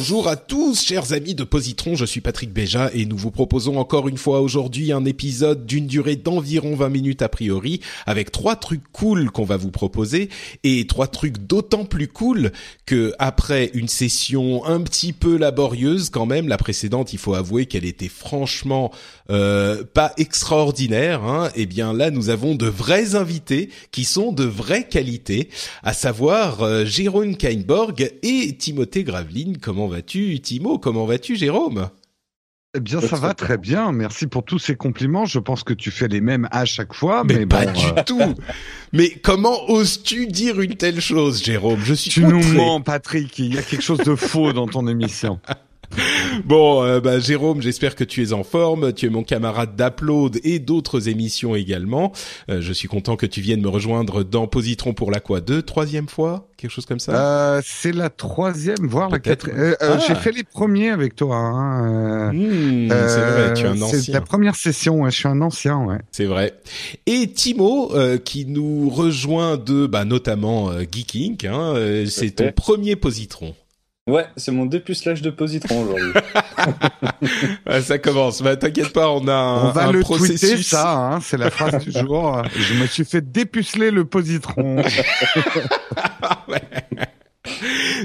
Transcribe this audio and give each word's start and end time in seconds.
Bonjour 0.00 0.28
à 0.28 0.36
tous, 0.36 0.82
chers 0.82 1.12
amis 1.12 1.34
de 1.34 1.44
Positron, 1.44 1.94
je 1.94 2.06
suis 2.06 2.22
Patrick 2.22 2.54
Béja 2.54 2.90
et 2.94 3.04
nous 3.04 3.18
vous 3.18 3.30
proposons 3.30 3.76
encore 3.76 4.08
une 4.08 4.16
fois 4.16 4.40
aujourd'hui 4.40 4.92
un 4.92 5.04
épisode 5.04 5.66
d'une 5.66 5.86
durée 5.86 6.16
d'environ 6.16 6.74
20 6.74 6.88
minutes 6.88 7.20
a 7.20 7.28
priori, 7.28 7.82
avec 8.06 8.32
trois 8.32 8.56
trucs 8.56 8.90
cool 8.92 9.30
qu'on 9.30 9.44
va 9.44 9.58
vous 9.58 9.70
proposer 9.70 10.30
et 10.64 10.86
trois 10.86 11.06
trucs 11.06 11.36
d'autant 11.46 11.84
plus 11.84 12.08
cool 12.08 12.50
que 12.86 13.12
après 13.18 13.70
une 13.74 13.88
session 13.88 14.64
un 14.64 14.80
petit 14.80 15.12
peu 15.12 15.36
laborieuse 15.36 16.08
quand 16.08 16.24
même, 16.24 16.48
la 16.48 16.56
précédente, 16.56 17.12
il 17.12 17.18
faut 17.18 17.34
avouer 17.34 17.66
qu'elle 17.66 17.84
était 17.84 18.08
franchement 18.08 18.90
euh, 19.28 19.84
pas 19.84 20.14
extraordinaire, 20.16 21.24
hein, 21.24 21.50
et 21.54 21.62
eh 21.62 21.66
bien 21.66 21.92
là 21.92 22.10
nous 22.10 22.30
avons 22.30 22.54
de 22.54 22.66
vrais 22.66 23.16
invités 23.16 23.68
qui 23.92 24.04
sont 24.04 24.32
de 24.32 24.44
vraie 24.44 24.88
qualité, 24.88 25.50
à 25.82 25.92
savoir 25.92 26.62
euh, 26.62 26.86
Jérôme 26.86 27.36
Kainborg 27.36 28.10
et 28.22 28.56
Timothée 28.56 29.04
Graveline. 29.04 29.58
Comment 29.58 29.89
vas-tu, 29.90 30.40
Timo? 30.40 30.78
Comment 30.78 31.04
vas-tu, 31.04 31.36
Jérôme? 31.36 31.90
Eh 32.72 32.80
bien, 32.80 33.00
ça 33.00 33.16
va 33.16 33.34
très 33.34 33.58
bien. 33.58 33.90
Merci 33.90 34.28
pour 34.28 34.44
tous 34.44 34.60
ces 34.60 34.76
compliments. 34.76 35.24
Je 35.24 35.40
pense 35.40 35.64
que 35.64 35.74
tu 35.74 35.90
fais 35.90 36.06
les 36.06 36.20
mêmes 36.20 36.48
à 36.52 36.64
chaque 36.64 36.94
fois, 36.94 37.24
mais, 37.24 37.40
mais 37.40 37.46
pas 37.46 37.66
bon, 37.66 37.72
du 37.72 37.86
euh, 37.86 38.02
tout. 38.06 38.34
Mais 38.92 39.10
comment 39.10 39.68
oses-tu 39.68 40.28
dire 40.28 40.60
une 40.60 40.76
telle 40.76 41.00
chose, 41.00 41.42
Jérôme? 41.42 41.80
Je 41.82 41.94
suis 41.94 42.10
Tu 42.10 42.24
nous 42.24 42.42
mens, 42.54 42.80
Patrick. 42.80 43.36
Il 43.40 43.54
y 43.54 43.58
a 43.58 43.62
quelque 43.62 43.82
chose 43.82 43.98
de 43.98 44.14
faux 44.14 44.52
dans 44.52 44.68
ton 44.68 44.86
émission. 44.86 45.40
Bon, 46.44 46.82
euh, 46.84 47.00
bah, 47.00 47.18
Jérôme, 47.18 47.60
j'espère 47.60 47.94
que 47.94 48.04
tu 48.04 48.22
es 48.22 48.32
en 48.32 48.44
forme. 48.44 48.92
Tu 48.92 49.06
es 49.06 49.08
mon 49.10 49.22
camarade 49.24 49.74
d'Upload 49.76 50.38
et 50.44 50.58
d'autres 50.58 51.08
émissions 51.08 51.54
également. 51.56 52.12
Euh, 52.48 52.60
je 52.60 52.72
suis 52.72 52.88
content 52.88 53.16
que 53.16 53.26
tu 53.26 53.40
viennes 53.40 53.60
me 53.60 53.68
rejoindre 53.68 54.22
dans 54.22 54.46
Positron 54.46 54.94
pour 54.94 55.10
la 55.10 55.20
quoi 55.20 55.40
Deux, 55.40 55.62
troisième 55.62 56.08
fois 56.08 56.48
Quelque 56.56 56.70
chose 56.70 56.86
comme 56.86 57.00
ça? 57.00 57.12
Euh, 57.56 57.60
c'est 57.64 57.92
la 57.92 58.10
troisième, 58.10 58.76
voire 58.86 59.10
la 59.10 59.18
quatrième. 59.18 59.58
Euh, 59.58 59.74
euh, 59.82 59.96
Ah. 59.96 59.98
J'ai 60.06 60.14
fait 60.14 60.32
les 60.32 60.44
premiers 60.44 60.90
avec 60.90 61.16
toi. 61.16 61.36
Hein. 61.36 62.32
euh, 62.32 62.32
Hmm, 62.32 62.88
C'est 62.88 63.30
vrai, 63.30 63.54
tu 63.54 63.62
es 63.64 63.66
un 63.66 63.72
euh, 63.72 63.86
C'est 63.90 63.96
ancien. 63.98 64.14
la 64.14 64.20
première 64.20 64.54
session. 64.54 65.00
Ouais, 65.02 65.10
je 65.10 65.16
suis 65.16 65.28
un 65.28 65.40
ancien. 65.40 65.78
Ouais. 65.84 65.98
C'est 66.12 66.26
vrai. 66.26 66.54
Et 67.06 67.30
Timo, 67.32 67.94
euh, 67.94 68.18
qui 68.18 68.46
nous 68.46 68.88
rejoint 68.90 69.56
de, 69.56 69.86
bah, 69.86 70.04
notamment 70.04 70.70
euh, 70.70 70.82
Geeking, 70.90 71.46
hein, 71.46 71.74
euh, 71.74 72.06
c'est 72.06 72.30
ton 72.30 72.52
premier 72.52 72.94
positron. 72.96 73.54
Ouais, 74.08 74.26
c'est 74.36 74.50
mon 74.50 74.66
dépucelage 74.66 75.22
de 75.22 75.30
positron 75.30 75.82
aujourd'hui. 75.84 76.12
Ah, 77.66 77.80
ça 77.82 77.98
commence. 77.98 78.42
Bah, 78.42 78.56
t'inquiète 78.56 78.92
pas, 78.92 79.10
on 79.10 79.26
a 79.28 79.32
un, 79.34 79.68
On 79.68 79.70
va 79.72 79.86
un 79.88 79.92
le 79.92 80.00
processus. 80.00 80.40
tweeter, 80.40 80.62
ça. 80.62 80.92
Hein, 80.96 81.20
c'est 81.20 81.36
la 81.36 81.50
phrase 81.50 81.84
du 81.84 81.92
jour. 81.92 82.42
Je 82.56 82.74
me 82.74 82.86
suis 82.86 83.04
fait 83.04 83.20
dépuceler 83.20 83.90
le 83.90 84.04
positron. 84.04 84.82
Ouais. 86.48 86.62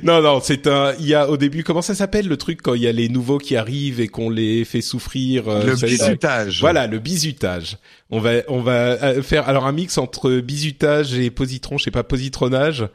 Non, 0.03 0.21
non, 0.21 0.39
c'est 0.41 0.67
un. 0.67 0.93
Il 0.99 1.07
y 1.07 1.13
a 1.13 1.29
au 1.29 1.37
début, 1.37 1.63
comment 1.63 1.81
ça 1.81 1.95
s'appelle 1.95 2.27
le 2.27 2.37
truc 2.37 2.61
quand 2.61 2.73
il 2.73 2.81
y 2.83 2.87
a 2.87 2.91
les 2.91 3.09
nouveaux 3.09 3.37
qui 3.37 3.55
arrivent 3.55 3.99
et 3.99 4.07
qu'on 4.07 4.29
les 4.29 4.65
fait 4.65 4.81
souffrir. 4.81 5.47
euh, 5.49 5.65
le 5.65 5.75
bisutage. 5.75 6.59
Voilà, 6.61 6.87
le 6.87 6.99
bisutage. 6.99 7.77
On 8.11 8.19
va, 8.19 8.31
on 8.47 8.61
va 8.61 8.71
euh, 8.73 9.21
faire 9.23 9.47
alors 9.49 9.65
un 9.65 9.71
mix 9.71 9.97
entre 9.97 10.31
bisutage 10.39 11.13
et 11.15 11.29
positron. 11.31 11.77
Je 11.77 11.85
sais 11.85 11.91
pas, 11.91 12.03
positronnage, 12.03 12.85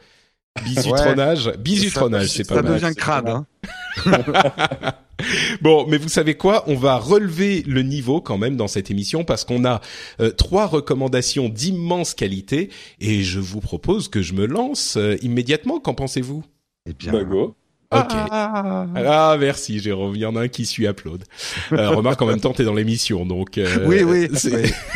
bisutronnage, 0.65 1.53
bisutronnage. 1.59 2.29
C'est 2.29 2.49
pas 2.49 2.57
Ça 2.57 2.63
mal. 2.63 2.81
devient 2.81 2.95
crade. 2.95 3.29
Hein. 3.29 3.47
Bon, 5.61 5.87
mais 5.87 5.99
vous 5.99 6.09
savez 6.09 6.35
quoi? 6.35 6.65
On 6.67 6.77
va 6.77 6.97
relever 6.97 7.63
le 7.67 7.83
niveau 7.83 8.23
quand 8.23 8.39
même 8.39 8.57
dans 8.57 8.69
cette 8.69 8.91
émission 8.91 9.23
parce 9.23 9.45
qu'on 9.45 9.67
a 9.67 9.83
euh, 10.21 10.31
trois 10.31 10.67
recommandations 10.67 11.51
d'immense 11.51 12.15
qualité 12.15 12.71
et 13.01 13.23
je 13.23 13.39
vous 13.39 13.61
propose 13.61 14.09
que 14.09 14.23
je 14.23 14.33
me 14.33 14.47
lance 14.47 14.97
euh, 14.97 15.17
immédiatement. 15.23 15.79
Qu'en 15.79 15.93
pensez-vous? 15.95 16.43
Eh 16.87 16.95
bien. 16.95 17.13
bah 17.13 17.25
go. 17.25 17.55
Ok. 17.93 18.07
Ah. 18.13 18.87
Ah 18.95 19.37
merci 19.41 19.81
Jérôme, 19.81 20.15
il 20.15 20.21
y 20.21 20.27
en 20.27 20.37
a 20.37 20.43
un 20.43 20.49
qui 20.49 20.65
suit 20.65 20.87
upload. 20.87 21.25
Euh, 21.73 21.89
remarque 21.97 22.23
en 22.23 22.27
même 22.27 22.39
temps 22.41 22.53
t'es 22.53 22.63
dans 22.63 22.75
l'émission 22.75 23.27
donc. 23.27 23.59
euh, 23.59 23.85
oui, 23.85 24.05
oui. 24.05 24.29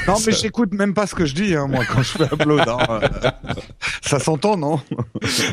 Non, 0.06 0.14
mais 0.24 0.32
j'écoute 0.32 0.72
même 0.72 0.94
pas 0.94 1.08
ce 1.08 1.16
que 1.16 1.26
je 1.26 1.34
dis, 1.34 1.56
hein, 1.56 1.66
moi, 1.66 1.84
quand 1.84 2.02
je 2.02 2.12
fais 2.12 2.24
upload. 2.32 2.68
hein. 2.68 3.00
Ça 4.02 4.20
s'entend, 4.20 4.56
non? 4.56 4.80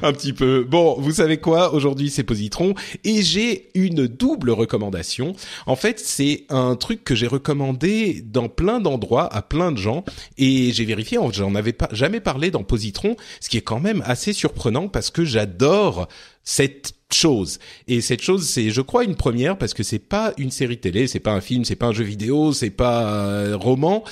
Un 0.04 0.14
petit 0.14 0.34
peu. 0.34 0.64
Bon, 0.70 0.98
vous 1.00 1.14
savez 1.14 1.38
quoi? 1.38 1.74
Aujourd'hui, 1.74 2.12
c'est 2.12 2.24
Positron 2.24 2.76
et 3.04 3.24
j'ai 3.24 3.70
une 3.74 4.06
double 4.08 4.52
recommandation. 4.52 5.34
En 5.66 5.76
fait, 5.76 6.00
c'est 6.00 6.46
un 6.50 6.76
truc 6.76 7.04
que 7.04 7.16
j'ai 7.16 7.28
recommandé 7.28 8.22
dans 8.24 8.50
plein 8.50 8.80
d'endroits 8.80 9.34
à 9.34 9.42
plein 9.42 9.72
de 9.72 9.78
gens 9.78 10.04
et 10.38 10.72
j'ai 10.74 10.86
vérifié. 10.86 11.18
J'en 11.32 11.56
avais 11.56 11.74
pas 11.74 11.90
jamais 11.92 12.20
parlé 12.20 12.52
dans 12.52 12.64
Positron, 12.64 13.16
ce 13.40 13.50
qui 13.50 13.58
est 13.58 13.62
quand 13.62 13.80
même 13.80 14.04
assez 14.06 14.34
surprenant 14.34 14.88
parce 14.90 15.10
que 15.10 15.26
j'adore 15.26 16.08
cette 16.44 16.94
chose. 17.14 17.60
Et 17.88 18.02
cette 18.02 18.22
chose 18.22 18.48
c'est 18.48 18.70
je 18.70 18.82
crois 18.82 19.04
une 19.04 19.16
première 19.16 19.58
parce 19.58 19.74
que 19.74 19.84
c'est 19.84 20.00
pas 20.00 20.34
une 20.38 20.52
série 20.52 20.80
télé 20.80 21.08
c'est 21.08 21.20
pas 21.20 21.34
un 21.34 21.42
film 21.42 21.66
c'est 21.66 21.76
pas 21.76 21.88
un 21.88 21.94
jeu 21.94 22.06
vidéo 22.06 22.54
c'est 22.54 22.70
pas 22.70 23.52
un 23.52 23.56
roman. 23.56 24.04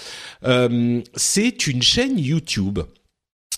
Euh, 0.46 1.02
c'est 1.16 1.68
une 1.68 1.82
chaîne 1.82 2.20
YouTube. 2.20 2.80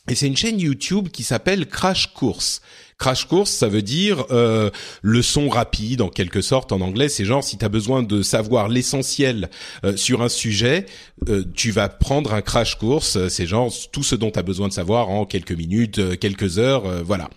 Et 0.09 0.15
c'est 0.15 0.27
une 0.27 0.37
chaîne 0.37 0.59
YouTube 0.59 1.09
qui 1.09 1.23
s'appelle 1.23 1.67
Crash 1.67 2.13
Course. 2.13 2.61
Crash 3.01 3.25
Course, 3.25 3.49
ça 3.49 3.67
veut 3.67 3.81
dire 3.81 4.25
euh, 4.29 4.69
leçon 5.01 5.49
rapide 5.49 6.01
en 6.03 6.09
quelque 6.09 6.41
sorte 6.41 6.71
en 6.71 6.81
anglais. 6.81 7.09
C'est 7.09 7.25
genre 7.25 7.43
si 7.43 7.57
tu 7.57 7.65
as 7.65 7.69
besoin 7.69 8.03
de 8.03 8.21
savoir 8.21 8.69
l'essentiel 8.69 9.49
euh, 9.83 9.97
sur 9.97 10.21
un 10.21 10.29
sujet, 10.29 10.85
euh, 11.27 11.43
tu 11.55 11.71
vas 11.71 11.89
prendre 11.89 12.31
un 12.31 12.43
Crash 12.43 12.75
Course. 12.75 13.15
Euh, 13.15 13.27
C'est 13.27 13.47
genre 13.47 13.73
tout 13.91 14.03
ce 14.03 14.13
dont 14.13 14.29
tu 14.29 14.37
as 14.37 14.43
besoin 14.43 14.67
de 14.67 14.73
savoir 14.73 15.09
en 15.09 15.25
quelques 15.25 15.51
minutes, 15.51 15.97
euh, 15.97 16.15
quelques 16.15 16.59
heures, 16.59 16.85
euh, 16.85 17.01
voilà. 17.03 17.31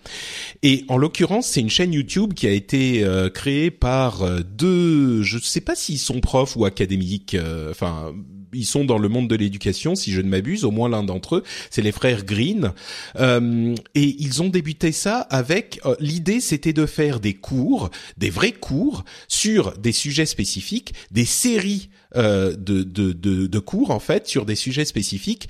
Et 0.61 0.85
en 0.87 0.97
l'occurrence, 0.97 1.47
c'est 1.47 1.61
une 1.61 1.71
chaîne 1.71 1.93
YouTube 1.93 2.35
qui 2.35 2.45
a 2.45 2.51
été 2.51 3.03
créée 3.33 3.71
par 3.71 4.23
deux, 4.43 5.23
je 5.23 5.39
sais 5.39 5.61
pas 5.61 5.73
s'ils 5.73 5.97
sont 5.97 6.19
profs 6.19 6.55
ou 6.55 6.65
académiques, 6.65 7.35
enfin 7.71 8.13
ils 8.55 8.65
sont 8.65 8.85
dans 8.85 8.97
le 8.97 9.09
monde 9.09 9.27
de 9.27 9.35
l'éducation, 9.35 9.95
si 9.95 10.11
je 10.11 10.21
ne 10.21 10.29
m'abuse, 10.29 10.63
au 10.63 10.71
moins 10.71 10.89
l'un 10.89 11.03
d'entre 11.03 11.37
eux, 11.37 11.43
c'est 11.69 11.81
les 11.81 11.91
frères 11.91 12.23
Green, 12.25 12.71
Euh, 13.17 13.75
et 13.93 14.15
ils 14.19 14.41
ont 14.41 14.49
débuté 14.49 14.91
ça 14.91 15.19
avec 15.19 15.79
euh, 15.85 15.95
l'idée, 15.99 16.39
c'était 16.39 16.73
de 16.73 16.85
faire 16.85 17.19
des 17.19 17.33
cours, 17.33 17.89
des 18.17 18.29
vrais 18.29 18.51
cours 18.51 19.03
sur 19.27 19.77
des 19.77 19.91
sujets 19.91 20.25
spécifiques, 20.25 20.93
des 21.11 21.25
séries 21.25 21.89
euh, 22.15 22.55
de, 22.55 22.83
de, 22.83 23.13
de, 23.13 23.47
de 23.47 23.59
cours 23.59 23.91
en 23.91 23.99
fait 23.99 24.27
sur 24.27 24.45
des 24.45 24.55
sujets 24.55 24.85
spécifiques 24.85 25.49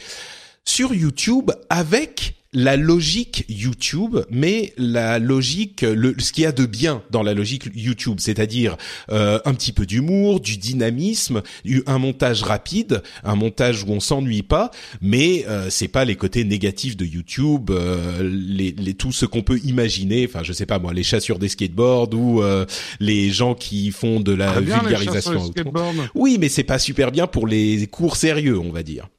sur 0.66 0.94
YouTube 0.94 1.52
avec 1.70 2.36
la 2.56 2.78
logique 2.78 3.46
YouTube, 3.50 4.18
mais 4.32 4.74
la 4.78 5.20
logique, 5.20 5.82
le, 5.82 6.16
ce 6.18 6.32
qu'il 6.32 6.46
y 6.46 6.48
a 6.48 6.54
de 6.54 6.66
bien 6.66 7.04
dans 7.12 7.22
la 7.22 7.34
logique 7.34 7.66
YouTube, 7.76 8.20
c'est-à-dire 8.20 8.78
euh, 9.12 9.40
un 9.44 9.54
petit 9.54 9.74
peu 9.74 9.86
d'humour, 9.86 10.40
du 10.40 10.58
dynamisme, 10.58 11.44
un 11.86 12.00
montage 12.00 12.44
rapide, 12.44 13.04
un 13.26 13.36
montage 13.36 13.84
où 13.84 13.92
on 13.92 14.00
s'ennuie 14.00 14.42
pas, 14.42 14.72
mais 15.02 15.46
euh, 15.48 15.70
c'est 15.70 15.90
pas 15.90 16.06
les 16.06 16.16
côtés 16.16 16.46
négatifs 16.46 16.96
de 16.96 17.06
YouTube, 17.06 17.72
euh, 17.72 18.24
les, 18.24 18.72
les 18.72 18.94
tout 18.94 19.12
ce 19.12 19.26
qu'on 19.26 19.42
peut 19.42 19.60
imaginer. 19.66 20.26
Enfin, 20.26 20.42
je 20.42 20.54
sais 20.54 20.66
pas 20.66 20.80
moi, 20.80 20.94
les 20.94 21.04
chats 21.04 21.20
sur 21.20 21.40
des 21.40 21.50
skateboards 21.50 22.14
ou 22.14 22.42
euh, 22.42 22.66
les 23.02 23.32
gens 23.32 23.54
qui 23.54 23.92
font 23.92 24.22
de 24.22 24.32
la 24.32 24.54
sur 24.54 24.62
vulgarisation. 24.62 25.52
Oui, 26.16 26.38
mais 26.40 26.48
c'est 26.48 26.64
pas 26.64 26.80
super 26.80 27.12
bien 27.12 27.28
pour 27.28 27.48
les 27.48 27.86
cours 27.88 28.16
sérieux, 28.16 28.58
on 28.58 28.72
va 28.72 28.82
dire. 28.82 29.10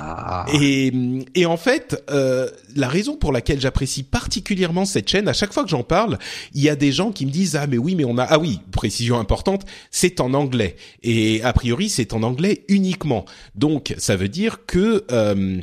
Ah. 0.00 0.46
Et, 0.52 0.92
et 1.34 1.46
en 1.46 1.56
fait, 1.56 2.02
euh, 2.10 2.48
la 2.76 2.88
raison 2.88 3.16
pour 3.16 3.32
laquelle 3.32 3.60
j'apprécie 3.60 4.02
particulièrement 4.02 4.84
cette 4.84 5.08
chaîne, 5.08 5.28
à 5.28 5.32
chaque 5.32 5.52
fois 5.52 5.64
que 5.64 5.70
j'en 5.70 5.82
parle, 5.82 6.18
il 6.54 6.62
y 6.62 6.68
a 6.68 6.76
des 6.76 6.92
gens 6.92 7.12
qui 7.12 7.26
me 7.26 7.30
disent 7.30 7.56
ah 7.56 7.66
mais 7.66 7.78
oui 7.78 7.94
mais 7.94 8.04
on 8.04 8.18
a 8.18 8.24
ah 8.24 8.38
oui 8.38 8.60
précision 8.70 9.18
importante, 9.18 9.64
c'est 9.90 10.20
en 10.20 10.34
anglais 10.34 10.76
et 11.02 11.42
a 11.42 11.52
priori 11.52 11.88
c'est 11.88 12.12
en 12.12 12.22
anglais 12.22 12.64
uniquement. 12.68 13.24
Donc 13.54 13.94
ça 13.98 14.16
veut 14.16 14.28
dire 14.28 14.66
que 14.66 15.04
euh, 15.10 15.60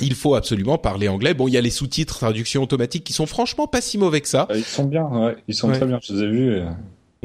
il 0.00 0.14
faut 0.14 0.34
absolument 0.34 0.78
parler 0.78 1.08
anglais. 1.08 1.34
Bon, 1.34 1.48
il 1.48 1.54
y 1.54 1.56
a 1.56 1.60
les 1.60 1.70
sous-titres, 1.70 2.18
traduction 2.18 2.62
automatique 2.62 3.04
qui 3.04 3.12
sont 3.12 3.26
franchement 3.26 3.66
pas 3.66 3.80
si 3.80 3.96
mauvais 3.98 4.20
que 4.20 4.28
ça. 4.28 4.46
Ils 4.54 4.64
sont 4.64 4.84
bien, 4.84 5.04
ouais. 5.04 5.36
Ils 5.48 5.54
sont 5.54 5.70
très 5.70 5.86
bien. 5.86 5.98
Je 6.02 6.12
les 6.12 6.22
ai 6.22 6.28
vus. 6.28 6.62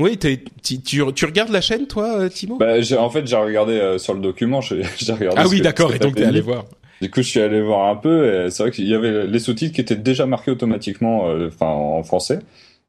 Oui, 0.01 0.17
tu, 0.17 0.81
tu, 0.81 1.25
regardes 1.25 1.51
la 1.51 1.61
chaîne, 1.61 1.87
toi, 1.87 2.21
euh, 2.21 2.29
Timo? 2.29 2.57
Bah, 2.57 2.73
En 2.97 3.09
fait, 3.09 3.27
j'ai 3.27 3.35
regardé 3.35 3.73
euh, 3.73 3.97
sur 3.97 4.13
le 4.13 4.19
document. 4.19 4.59
J'ai 4.61 4.81
regardé. 5.09 5.37
Ah 5.37 5.47
oui, 5.47 5.61
d'accord. 5.61 5.93
Et 5.93 5.99
donc, 5.99 6.15
t'es 6.15 6.25
allé 6.25 6.41
voir. 6.41 6.65
Du 7.01 7.09
coup, 7.09 7.21
je 7.21 7.27
suis 7.27 7.39
allé 7.39 7.61
voir 7.61 7.89
un 7.89 7.95
peu. 7.95 8.49
C'est 8.49 8.63
vrai 8.63 8.71
qu'il 8.71 8.87
y 8.87 8.93
avait 8.93 9.25
les 9.27 9.39
sous-titres 9.39 9.73
qui 9.73 9.81
étaient 9.81 9.95
déjà 9.95 10.25
marqués 10.25 10.51
automatiquement, 10.51 11.29
euh, 11.29 11.49
en 11.59 12.03
français. 12.03 12.39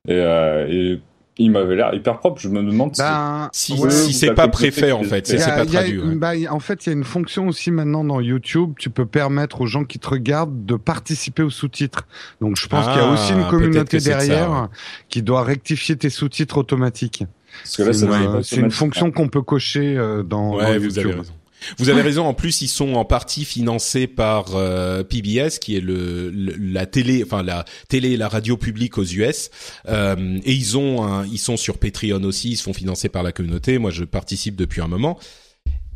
Et, 0.09 0.17
et 0.17 1.01
il 1.39 1.51
m'avait 1.51 1.77
l'air 1.77 1.95
hyper 1.95 2.19
propre. 2.19 2.41
Je 2.41 2.49
me 2.49 2.63
demande 2.63 2.93
ben, 2.99 3.49
si, 3.53 3.77
si, 3.91 4.13
c'est 4.13 4.35
pas 4.35 4.49
préfet 4.49 4.93
en 4.93 5.03
fait, 5.03 5.27
c'est 5.27 5.39
pas 5.39 5.65
traduit. 5.65 6.01
Bah, 6.17 6.33
en 6.51 6.61
fait, 6.61 6.87
il 6.87 6.91
y 6.91 6.91
a 6.91 6.93
une 6.93 7.05
fonction 7.05 7.49
aussi 7.49 7.71
maintenant 7.71 8.05
dans 8.05 8.21
YouTube. 8.21 8.75
Tu 8.79 8.91
peux 8.91 9.07
permettre 9.07 9.63
aux 9.63 9.67
gens 9.67 9.85
qui 9.85 9.99
te 9.99 10.09
regardent 10.09 10.67
de 10.67 10.77
participer 10.77 11.43
aux 11.43 11.51
sous-titres. 11.51 12.07
Donc, 12.41 12.57
je 12.57 12.67
pense 12.67 12.87
qu'il 12.87 12.97
y 12.97 13.01
a 13.01 13.11
aussi 13.11 13.33
une 13.33 13.45
ah, 13.47 13.51
communauté 13.51 13.99
derrière 13.99 14.69
qui 15.09 15.23
doit 15.23 15.43
rectifier 15.43 15.97
tes 15.97 16.11
sous-titres 16.11 16.59
automatiques. 16.59 17.25
C'est 17.65 17.83
une, 17.83 18.65
une, 18.65 18.71
fonction 18.71 19.11
qu'on 19.11 19.29
peut 19.29 19.43
cocher 19.43 19.97
euh, 19.97 20.23
dans, 20.23 20.57
ouais, 20.57 20.75
YouTube. 20.75 20.91
Vous 20.91 20.99
avez 20.99 21.13
raison. 21.13 21.33
Vous 21.79 21.89
avez 21.89 22.03
raison. 22.03 22.27
En 22.27 22.35
plus, 22.35 22.63
ils 22.63 22.69
sont 22.69 22.95
en 22.95 23.05
partie 23.05 23.45
financés 23.45 24.07
par 24.07 24.55
euh, 24.55 25.03
PBS, 25.03 25.59
qui 25.61 25.77
est 25.77 25.81
le, 25.81 26.31
la 26.31 26.87
télé, 26.87 27.23
enfin 27.25 27.43
la 27.43 27.65
télé 27.89 28.13
et 28.13 28.17
la 28.17 28.29
radio 28.29 28.57
publique 28.57 28.99
aux 28.99 29.05
US. 29.05 29.51
Euh, 29.89 30.39
et 30.45 30.53
ils 30.53 30.77
ont, 30.77 31.05
un, 31.05 31.27
ils 31.27 31.39
sont 31.39 31.57
sur 31.57 31.79
Patreon 31.79 32.23
aussi. 32.25 32.51
Ils 32.51 32.57
se 32.57 32.63
font 32.63 32.73
financer 32.73 33.09
par 33.09 33.23
la 33.23 33.33
communauté. 33.33 33.79
Moi, 33.79 33.91
je 33.91 34.05
participe 34.05 34.57
depuis 34.57 34.81
un 34.81 34.89
moment. 34.89 35.19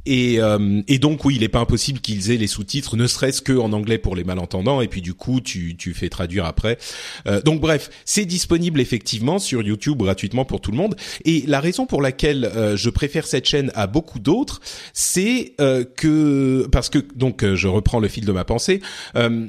Et, 0.06 0.40
euh, 0.40 0.82
et, 0.88 0.98
donc 0.98 1.24
oui, 1.24 1.34
il 1.36 1.40
n'est 1.40 1.48
pas 1.48 1.60
impossible 1.60 2.00
qu'ils 2.00 2.30
aient 2.30 2.36
les 2.36 2.46
sous-titres, 2.46 2.96
ne 2.96 3.06
serait-ce 3.06 3.42
que 3.42 3.52
en 3.52 3.72
anglais 3.72 3.98
pour 3.98 4.16
les 4.16 4.24
malentendants, 4.24 4.80
et 4.80 4.88
puis 4.88 5.02
du 5.02 5.14
coup 5.14 5.40
tu, 5.40 5.76
tu 5.76 5.94
fais 5.94 6.08
traduire 6.08 6.46
après. 6.46 6.78
Euh, 7.26 7.42
donc 7.42 7.60
bref, 7.60 7.90
c'est 8.04 8.24
disponible 8.24 8.80
effectivement 8.80 9.38
sur 9.38 9.62
YouTube 9.62 9.98
gratuitement 9.98 10.44
pour 10.44 10.60
tout 10.60 10.70
le 10.70 10.76
monde. 10.76 10.96
Et 11.24 11.44
la 11.46 11.60
raison 11.60 11.86
pour 11.86 12.02
laquelle 12.02 12.44
euh, 12.44 12.76
je 12.76 12.90
préfère 12.90 13.26
cette 13.26 13.46
chaîne 13.46 13.70
à 13.74 13.86
beaucoup 13.86 14.18
d'autres, 14.18 14.60
c'est 14.92 15.54
euh, 15.60 15.84
que 15.84 16.66
parce 16.70 16.88
que 16.88 16.98
donc 17.14 17.42
euh, 17.42 17.56
je 17.56 17.68
reprends 17.68 18.00
le 18.00 18.08
fil 18.08 18.24
de 18.24 18.32
ma 18.32 18.44
pensée, 18.44 18.80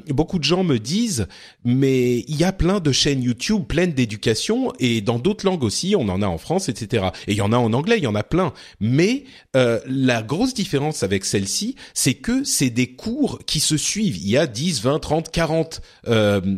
beaucoup 0.10 0.40
de 0.40 0.44
gens 0.44 0.64
me 0.64 0.80
disent 0.80 1.28
mais 1.64 2.20
il 2.28 2.38
y 2.38 2.44
a 2.44 2.52
plein 2.52 2.80
de 2.80 2.92
chaînes 2.92 3.22
YouTube 3.22 3.64
pleines 3.68 3.92
d'éducation 3.92 4.74
et 4.80 5.02
dans 5.02 5.20
d'autres 5.20 5.46
langues 5.46 5.64
aussi, 5.64 5.96
on 5.98 6.08
en 6.10 6.22
a 6.22 6.28
en 6.28 6.38
France, 6.38 6.70
etc. 6.70 7.08
Et 7.28 7.34
il 7.34 7.38
y 7.38 7.42
en 7.42 7.54
a 7.54 7.58
en 7.58 7.74
anglais, 7.74 7.98
il 7.98 8.04
y 8.04 8.08
en 8.08 8.16
a 8.16 8.24
plein. 8.24 8.54
Mais 8.80 9.24
la 9.54 10.22
grosse 10.22 10.47
différence 10.54 11.04
avec 11.04 11.26
celle-ci, 11.26 11.76
c'est 11.94 12.14
que 12.14 12.44
c'est 12.44 12.70
des 12.70 12.88
cours 12.88 13.40
qui 13.46 13.60
se 13.60 13.78
suivent. 13.78 14.18
Il 14.18 14.30
y 14.30 14.38
a 14.38 14.48
10, 14.48 14.82
20, 14.82 15.00
30, 15.00 15.32
40 15.32 15.82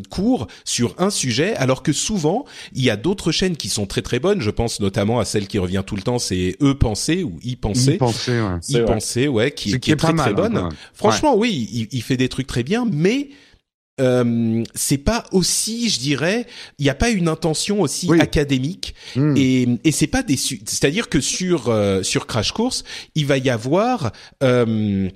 cours 0.10 0.48
sur 0.66 0.96
un 0.98 1.10
sujet, 1.10 1.56
alors 1.56 1.84
que 1.84 1.94
souvent, 1.94 2.46
il 2.74 2.84
y 2.84 2.90
a 2.90 2.98
d'autres 2.98 3.32
chaînes 3.32 3.58
qui 3.58 3.70
sont 3.70 3.86
très 3.86 4.02
très 4.02 4.20
bonnes. 4.20 4.42
Je 4.42 4.52
pense 4.52 4.80
notamment 4.80 5.20
à 5.20 5.26
celle 5.26 5.48
qui 5.48 5.60
revient 5.60 5.84
tout 5.86 5.96
le 5.96 6.02
temps, 6.02 6.20
c'est 6.20 6.56
Eux 6.62 6.76
penser 6.76 7.24
ou 7.24 7.40
Y 7.44 7.56
penser. 7.56 7.94
Y 7.94 7.98
penser, 7.98 8.42
ouais. 8.42 8.60
Y 8.68 8.86
penser, 8.86 9.28
ouais, 9.28 9.52
qui, 9.52 9.74
est, 9.74 9.80
très 9.96 10.14
très 10.14 10.34
bonne. 10.34 10.58
Hein, 10.58 10.70
Franchement, 10.94 11.36
oui, 11.36 11.70
il, 11.72 11.88
il 11.92 12.02
fait 12.02 12.18
des 12.18 12.30
trucs 12.30 12.48
très 12.48 12.64
bien, 12.64 12.86
mais 12.92 13.30
euh, 14.00 14.64
c'est 14.76 14.98
pas 14.98 15.26
aussi, 15.32 15.90
je 15.90 16.00
dirais, 16.00 16.46
il 16.78 16.84
n'y 16.84 16.90
a 16.90 16.96
pas 16.96 17.10
une 17.10 17.28
intention 17.28 17.82
aussi 17.82 18.10
académique 18.20 18.96
hmm. 19.16 19.36
et, 19.38 19.68
et 19.84 19.92
c'est 19.92 20.08
pas 20.08 20.24
des, 20.24 20.38
c'est-à-dire 20.38 21.10
que 21.10 21.20
sur 21.20 21.70
euh, 21.70 22.04
sur 22.04 22.28
Crash 22.28 22.52
Course, 22.52 22.84
il 23.16 23.26
va 23.26 23.38
y 23.38 23.50
avoir 23.50 24.12
euh, 24.44 25.10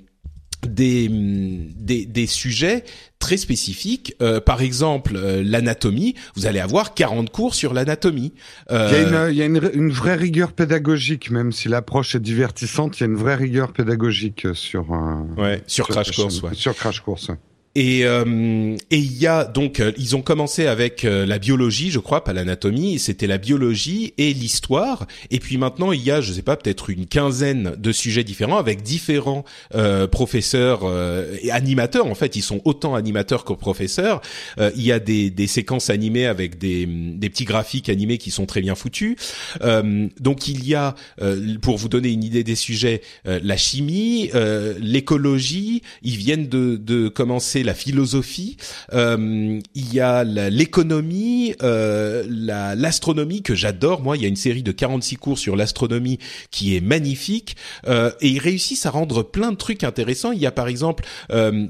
des, 0.66 1.08
des, 1.10 2.06
des 2.06 2.26
sujets 2.26 2.84
très 3.18 3.36
spécifiques. 3.36 4.14
Euh, 4.20 4.40
par 4.40 4.62
exemple, 4.62 5.16
euh, 5.16 5.42
l'anatomie, 5.44 6.14
vous 6.36 6.46
allez 6.46 6.60
avoir 6.60 6.94
40 6.94 7.30
cours 7.30 7.54
sur 7.54 7.74
l'anatomie. 7.74 8.34
Euh... 8.70 8.88
Il 8.90 8.94
y 8.94 8.96
a, 8.96 9.26
une, 9.26 9.32
il 9.32 9.36
y 9.36 9.42
a 9.42 9.46
une, 9.46 9.70
une, 9.74 9.90
vraie 9.90 10.16
rigueur 10.16 10.52
pédagogique, 10.52 11.30
même 11.30 11.52
si 11.52 11.68
l'approche 11.68 12.14
est 12.14 12.20
divertissante, 12.20 12.98
il 12.98 13.00
y 13.00 13.04
a 13.04 13.06
une 13.06 13.16
vraie 13.16 13.36
rigueur 13.36 13.72
pédagogique 13.72 14.46
sur, 14.54 14.90
ouais, 15.36 15.62
sur, 15.66 15.88
Crash 15.88 16.14
Course. 16.14 16.42
Ouais. 16.42 16.54
Sur 16.54 16.74
Crash 16.74 17.00
Course. 17.00 17.30
Et 17.76 18.04
euh, 18.04 18.76
et 18.90 18.98
il 18.98 19.18
y 19.18 19.26
a 19.26 19.44
donc 19.44 19.80
euh, 19.80 19.90
ils 19.98 20.14
ont 20.14 20.22
commencé 20.22 20.66
avec 20.66 21.04
euh, 21.04 21.26
la 21.26 21.40
biologie, 21.40 21.90
je 21.90 21.98
crois, 21.98 22.22
pas 22.22 22.32
l'anatomie. 22.32 23.00
C'était 23.00 23.26
la 23.26 23.36
biologie 23.36 24.14
et 24.16 24.32
l'histoire. 24.32 25.08
Et 25.32 25.40
puis 25.40 25.58
maintenant 25.58 25.90
il 25.90 26.00
y 26.00 26.12
a, 26.12 26.20
je 26.20 26.32
sais 26.32 26.42
pas, 26.42 26.56
peut-être 26.56 26.90
une 26.90 27.06
quinzaine 27.06 27.74
de 27.76 27.90
sujets 27.90 28.22
différents 28.22 28.58
avec 28.58 28.82
différents 28.82 29.44
euh, 29.74 30.06
professeurs 30.06 30.82
et 31.42 31.50
animateurs. 31.50 32.06
En 32.06 32.14
fait, 32.14 32.36
ils 32.36 32.42
sont 32.42 32.60
autant 32.64 32.94
animateurs 32.94 33.44
que 33.44 33.52
professeurs. 33.52 34.20
il 34.58 34.82
y 34.82 34.92
a 34.92 35.00
des, 35.00 35.30
des 35.30 35.46
séquences 35.46 35.90
animées 35.90 36.26
avec 36.26 36.58
des, 36.58 36.86
des 36.86 37.30
petits 37.30 37.44
graphiques 37.44 37.88
animés 37.88 38.18
qui 38.18 38.30
sont 38.30 38.46
très 38.46 38.60
bien 38.60 38.74
foutus. 38.74 39.16
donc 40.20 40.48
il 40.48 40.66
y 40.66 40.74
a, 40.74 40.94
pour 41.62 41.76
vous 41.76 41.88
donner 41.88 42.10
une 42.10 42.22
idée 42.22 42.44
des 42.44 42.54
sujets, 42.54 43.02
la 43.24 43.56
chimie, 43.56 44.30
l'écologie. 44.78 45.82
Ils 46.02 46.16
viennent 46.16 46.48
de, 46.48 46.76
de 46.76 47.08
commencer 47.08 47.63
la 47.64 47.74
philosophie, 47.74 48.56
euh, 48.92 49.58
il 49.74 49.94
y 49.94 50.00
a 50.00 50.24
l'économie, 50.24 51.54
euh, 51.62 52.24
l'astronomie 52.28 53.42
que 53.42 53.54
j'adore. 53.54 54.02
Moi, 54.02 54.16
il 54.16 54.22
y 54.22 54.26
a 54.26 54.28
une 54.28 54.36
série 54.36 54.62
de 54.62 54.72
46 54.72 55.16
cours 55.16 55.38
sur 55.38 55.56
l'astronomie 55.56 56.18
qui 56.50 56.76
est 56.76 56.80
magnifique 56.80 57.56
euh, 57.86 58.10
et 58.20 58.28
ils 58.28 58.38
réussissent 58.38 58.86
à 58.86 58.90
rendre 58.90 59.22
plein 59.22 59.50
de 59.50 59.56
trucs 59.56 59.84
intéressants. 59.84 60.32
Il 60.32 60.40
y 60.40 60.46
a 60.46 60.52
par 60.52 60.68
exemple 60.68 61.04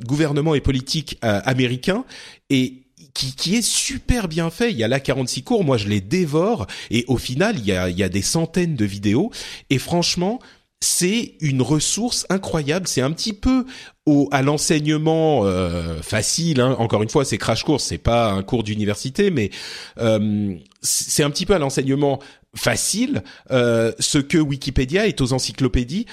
gouvernement 0.06 0.54
et 0.54 0.60
politique 0.60 1.18
américain 1.22 2.04
et 2.50 2.82
qui, 3.14 3.34
qui, 3.34 3.54
est 3.54 3.62
super 3.62 4.28
bien 4.28 4.50
fait. 4.50 4.70
Il 4.70 4.76
y 4.76 4.84
a 4.84 4.88
là 4.88 5.00
46 5.00 5.42
cours, 5.42 5.64
moi 5.64 5.76
je 5.76 5.88
les 5.88 6.00
dévore 6.00 6.66
et 6.90 7.04
au 7.08 7.16
final 7.16 7.56
il 7.58 7.64
y 7.64 7.72
a, 7.72 7.88
il 7.88 7.96
y 7.96 8.02
a 8.02 8.08
des 8.08 8.22
centaines 8.22 8.76
de 8.76 8.84
vidéos 8.84 9.30
et 9.70 9.78
franchement 9.78 10.40
c'est 10.84 11.34
une 11.40 11.62
ressource 11.62 12.26
incroyable. 12.28 12.86
C'est 12.86 13.00
un 13.00 13.10
petit 13.10 13.32
peu 13.32 13.64
au, 14.06 14.28
à 14.32 14.42
l'enseignement 14.42 15.44
euh, 15.44 16.00
facile. 16.02 16.60
Hein. 16.60 16.76
Encore 16.78 17.02
une 17.02 17.08
fois, 17.08 17.24
c'est 17.24 17.38
crash 17.38 17.64
course, 17.64 17.84
c'est 17.84 17.98
pas 17.98 18.30
un 18.32 18.42
cours 18.42 18.62
d'université, 18.62 19.30
mais 19.30 19.50
euh, 19.98 20.54
c'est 20.82 21.22
un 21.22 21.30
petit 21.30 21.46
peu 21.46 21.54
à 21.54 21.58
l'enseignement 21.58 22.20
facile 22.54 23.22
euh, 23.50 23.92
ce 23.98 24.18
que 24.18 24.38
Wikipédia 24.38 25.06
est 25.08 25.20
aux 25.20 25.32
encyclopédies 25.32 26.06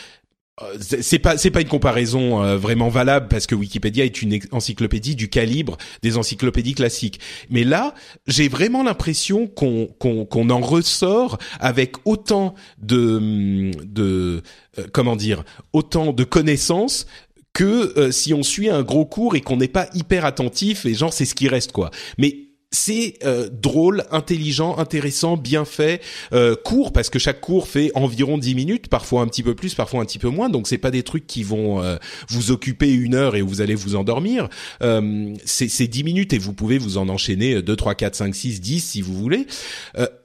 euh, 0.62 0.78
c'est 0.80 1.20
pas 1.20 1.38
c'est 1.38 1.52
pas 1.52 1.62
une 1.62 1.68
comparaison 1.68 2.44
euh, 2.44 2.58
vraiment 2.58 2.90
valable 2.90 3.28
parce 3.30 3.48
que 3.48 3.56
Wikipédia 3.56 4.06
est 4.06 4.22
une 4.22 4.40
encyclopédie 4.52 5.16
du 5.16 5.30
calibre 5.30 5.78
des 6.02 6.18
encyclopédies 6.18 6.74
classiques. 6.74 7.20
Mais 7.50 7.64
là, 7.64 7.94
j'ai 8.28 8.48
vraiment 8.48 8.84
l'impression 8.84 9.48
qu'on 9.48 9.88
qu'on 10.00 10.26
qu'on 10.26 10.50
en 10.50 10.60
ressort 10.60 11.38
avec 11.60 11.96
autant 12.06 12.54
de 12.82 13.72
de 13.84 14.44
euh, 14.78 14.88
comment 14.92 15.16
dire, 15.16 15.44
autant 15.74 16.14
de 16.14 16.24
connaissances 16.24 17.08
que 17.54 18.12
si 18.12 18.34
on 18.34 18.44
suit 18.44 18.70
un 18.70 18.84
gros 18.84 19.06
cours 19.06 19.36
et 19.36 19.42
qu'on 19.42 19.58
n'est 19.58 19.68
pas 19.68 19.88
hyper 19.94 20.26
attentif 20.26 20.86
et 20.86 20.94
genre 20.94 21.14
c'est 21.14 21.26
ce 21.26 21.36
qui 21.36 21.48
reste 21.48 21.72
quoi. 21.72 21.92
Mais 22.18 22.52
c'est 22.72 23.16
euh, 23.26 23.50
drôle, 23.52 24.06
intelligent, 24.12 24.78
intéressant, 24.78 25.36
bien 25.36 25.66
fait, 25.66 26.02
euh, 26.32 26.56
court 26.56 26.94
parce 26.94 27.10
que 27.10 27.20
chaque 27.20 27.42
cours 27.42 27.68
fait 27.68 27.92
environ 27.96 28.38
10 28.38 28.56
minutes, 28.56 28.88
parfois 28.88 29.22
un 29.22 29.28
petit 29.28 29.44
peu 29.44 29.56
plus, 29.56 29.76
parfois 29.76 30.02
un 30.02 30.06
petit 30.06 30.20
peu 30.20 30.30
moins. 30.30 30.50
Donc 30.50 30.68
c'est 30.68 30.78
pas 30.78 30.92
des 30.92 31.04
trucs 31.04 31.28
qui 31.28 31.44
vont 31.44 31.84
euh, 31.84 31.98
vous 32.30 32.52
occuper 32.52 32.92
une 32.94 33.14
heure 33.14 33.36
et 33.36 33.42
vous 33.42 33.62
allez 33.62 33.76
vous 33.76 33.96
endormir. 33.96 34.48
Euh, 34.82 35.34
c'est 35.44 35.88
10 35.88 36.04
minutes 36.06 36.34
et 36.34 36.38
vous 36.38 36.54
pouvez 36.54 36.78
vous 36.78 36.98
en 36.98 37.10
enchaîner 37.10 37.62
2, 37.62 37.76
3, 37.76 37.96
4, 37.96 38.16
5, 38.16 38.36
6, 38.36 38.62
10 38.62 38.80
si 38.80 39.02
vous 39.02 39.14
voulez. 39.14 39.48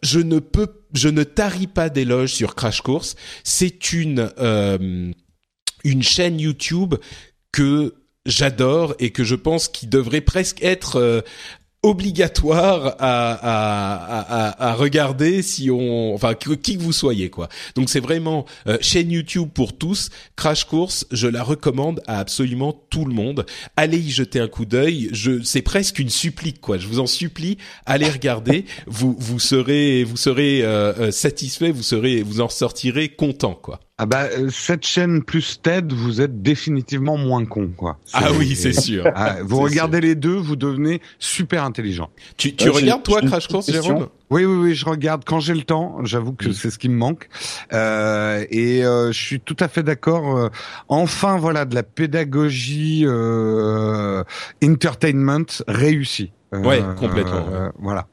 je 0.02 0.20
ne 0.20 0.38
peux, 0.38 0.68
je 0.94 1.08
ne 1.08 1.24
tarie 1.24 1.66
pas 1.66 1.88
d'éloges 1.88 2.32
sur 2.32 2.54
Crash 2.54 2.80
Course. 2.80 3.16
C'est 3.42 3.92
une 3.92 4.30
une 5.86 6.02
chaîne 6.02 6.40
YouTube 6.40 6.94
que 7.52 7.94
j'adore 8.26 8.94
et 8.98 9.10
que 9.10 9.24
je 9.24 9.34
pense 9.34 9.68
qu'il 9.68 9.88
devrait 9.88 10.20
presque 10.20 10.62
être 10.62 11.22
obligatoire 11.86 12.96
à, 12.98 13.32
à, 13.32 14.48
à, 14.48 14.70
à, 14.70 14.74
regarder 14.74 15.42
si 15.42 15.70
on, 15.70 16.14
enfin 16.14 16.34
qui 16.34 16.76
que 16.76 16.82
vous 16.82 16.92
soyez 16.92 17.30
quoi. 17.30 17.48
Donc 17.76 17.88
c'est 17.90 18.00
vraiment 18.00 18.44
euh, 18.66 18.76
chaîne 18.80 19.10
YouTube 19.10 19.48
pour 19.54 19.76
tous. 19.76 20.10
Crash 20.34 20.64
Course, 20.64 21.06
je 21.12 21.28
la 21.28 21.42
recommande 21.42 22.02
à 22.06 22.18
absolument 22.18 22.72
tout 22.90 23.04
le 23.04 23.14
monde. 23.14 23.46
Allez 23.76 23.98
y 23.98 24.10
jeter 24.10 24.40
un 24.40 24.48
coup 24.48 24.64
d'œil. 24.64 25.08
Je, 25.12 25.42
c'est 25.42 25.62
presque 25.62 25.98
une 25.98 26.10
supplique 26.10 26.60
quoi. 26.60 26.78
Je 26.78 26.88
vous 26.88 26.98
en 26.98 27.06
supplie, 27.06 27.56
allez 27.84 28.08
regarder. 28.08 28.64
vous 28.86 29.14
vous 29.18 29.38
serez 29.38 30.02
vous 30.02 30.16
serez 30.16 30.62
euh, 30.62 30.92
euh, 30.98 31.10
satisfait, 31.12 31.70
vous 31.70 31.84
serez 31.84 32.22
vous 32.22 32.40
en 32.40 32.48
sortirez 32.48 33.10
content 33.10 33.54
quoi. 33.54 33.80
Ah 33.98 34.04
bah 34.04 34.24
euh, 34.24 34.50
cette 34.50 34.84
chaîne 34.84 35.22
plus 35.22 35.58
TED, 35.62 35.90
vous 35.90 36.20
êtes 36.20 36.42
définitivement 36.42 37.16
moins 37.16 37.46
con 37.46 37.70
quoi. 37.74 37.98
Ah 38.12 38.28
oui, 38.38 38.54
c'est 38.54 38.74
sûr. 38.74 39.10
Ah, 39.14 39.36
vous 39.42 39.58
regardez 39.58 40.02
les 40.02 40.14
deux, 40.14 40.36
vous 40.36 40.54
devenez 40.54 41.00
super 41.18 41.64
intelligent. 41.64 42.10
Tu, 42.36 42.54
tu 42.54 42.68
regardes 42.68 43.02
toi 43.02 43.22
Crash 43.22 43.48
Course, 43.48 43.70
Jérôme? 43.70 44.08
Oui, 44.28 44.44
oui, 44.44 44.56
oui, 44.56 44.74
je 44.74 44.84
regarde 44.84 45.22
quand 45.24 45.40
j'ai 45.40 45.54
le 45.54 45.62
temps. 45.62 46.04
J'avoue 46.04 46.34
que 46.34 46.52
c'est 46.52 46.70
ce 46.70 46.78
qui 46.78 46.90
me 46.90 46.96
manque. 46.96 47.28
Euh, 47.72 48.44
et 48.50 48.84
euh, 48.84 49.12
je 49.12 49.18
suis 49.18 49.40
tout 49.40 49.56
à 49.60 49.68
fait 49.68 49.82
d'accord. 49.82 50.36
Euh, 50.36 50.48
enfin, 50.88 51.38
voilà, 51.38 51.64
de 51.64 51.74
la 51.74 51.82
pédagogie 51.82 53.04
euh, 53.06 54.24
entertainment 54.62 55.46
réussie. 55.68 56.32
ouais, 56.52 56.82
complètement. 56.98 57.70
Voilà. 57.78 58.08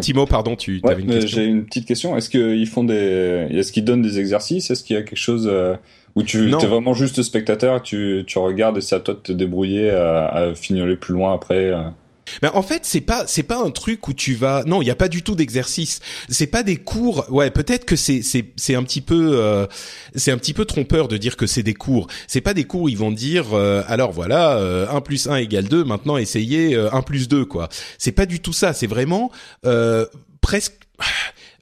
Timo, 0.00 0.26
pardon, 0.26 0.56
tu 0.56 0.80
avais 0.84 1.02
une 1.02 1.10
question. 1.10 1.28
J'ai 1.28 1.44
une 1.46 1.64
petite 1.64 1.86
question. 1.86 2.16
Est-ce 2.16 2.30
qu'ils 2.30 2.66
font 2.66 2.84
des, 2.84 3.48
est-ce 3.50 3.72
qu'ils 3.72 3.84
donnent 3.84 4.02
des 4.02 4.18
exercices? 4.18 4.70
Est-ce 4.70 4.84
qu'il 4.84 4.96
y 4.96 4.98
a 4.98 5.02
quelque 5.02 5.16
chose 5.16 5.48
euh, 5.50 5.74
où 6.14 6.22
tu 6.22 6.48
es 6.48 6.66
vraiment 6.66 6.94
juste 6.94 7.22
spectateur, 7.22 7.82
tu, 7.82 8.24
tu 8.26 8.38
regardes 8.38 8.78
et 8.78 8.80
c'est 8.80 8.94
à 8.96 9.00
toi 9.00 9.14
de 9.14 9.20
te 9.20 9.32
débrouiller 9.32 9.90
à, 9.90 10.26
à 10.26 10.54
fignoler 10.54 10.96
plus 10.96 11.14
loin 11.14 11.34
après 11.34 11.72
euh 12.28 12.38
mais 12.42 12.48
en 12.48 12.62
fait, 12.62 12.80
c'est 12.84 13.00
pas 13.00 13.26
c'est 13.26 13.42
pas 13.42 13.58
un 13.58 13.70
truc 13.70 14.08
où 14.08 14.12
tu 14.12 14.34
vas 14.34 14.64
non, 14.66 14.82
il 14.82 14.86
y 14.86 14.90
a 14.90 14.96
pas 14.96 15.08
du 15.08 15.22
tout 15.22 15.34
d'exercice. 15.34 16.00
C'est 16.28 16.46
pas 16.46 16.62
des 16.62 16.76
cours. 16.76 17.26
Ouais, 17.30 17.50
peut-être 17.50 17.84
que 17.84 17.96
c'est 17.96 18.22
c'est 18.22 18.52
c'est 18.56 18.74
un 18.74 18.82
petit 18.82 19.00
peu 19.00 19.32
euh, 19.34 19.66
c'est 20.14 20.30
un 20.30 20.38
petit 20.38 20.54
peu 20.54 20.64
trompeur 20.64 21.08
de 21.08 21.16
dire 21.16 21.36
que 21.36 21.46
c'est 21.46 21.62
des 21.62 21.74
cours. 21.74 22.06
C'est 22.26 22.40
pas 22.40 22.54
des 22.54 22.64
cours 22.64 22.82
où 22.82 22.88
ils 22.88 22.98
vont 22.98 23.12
dire 23.12 23.54
euh, 23.54 23.82
alors 23.86 24.12
voilà, 24.12 24.56
euh, 24.56 24.88
1 24.88 25.00
plus 25.00 25.26
1 25.26 25.36
égale 25.36 25.64
2, 25.64 25.84
maintenant 25.84 26.16
essayez 26.16 26.74
1 26.74 26.78
euh, 26.78 27.02
plus 27.02 27.28
2 27.28 27.44
quoi. 27.44 27.68
C'est 27.98 28.12
pas 28.12 28.26
du 28.26 28.40
tout 28.40 28.52
ça, 28.52 28.72
c'est 28.72 28.86
vraiment 28.86 29.30
presque 30.40 30.74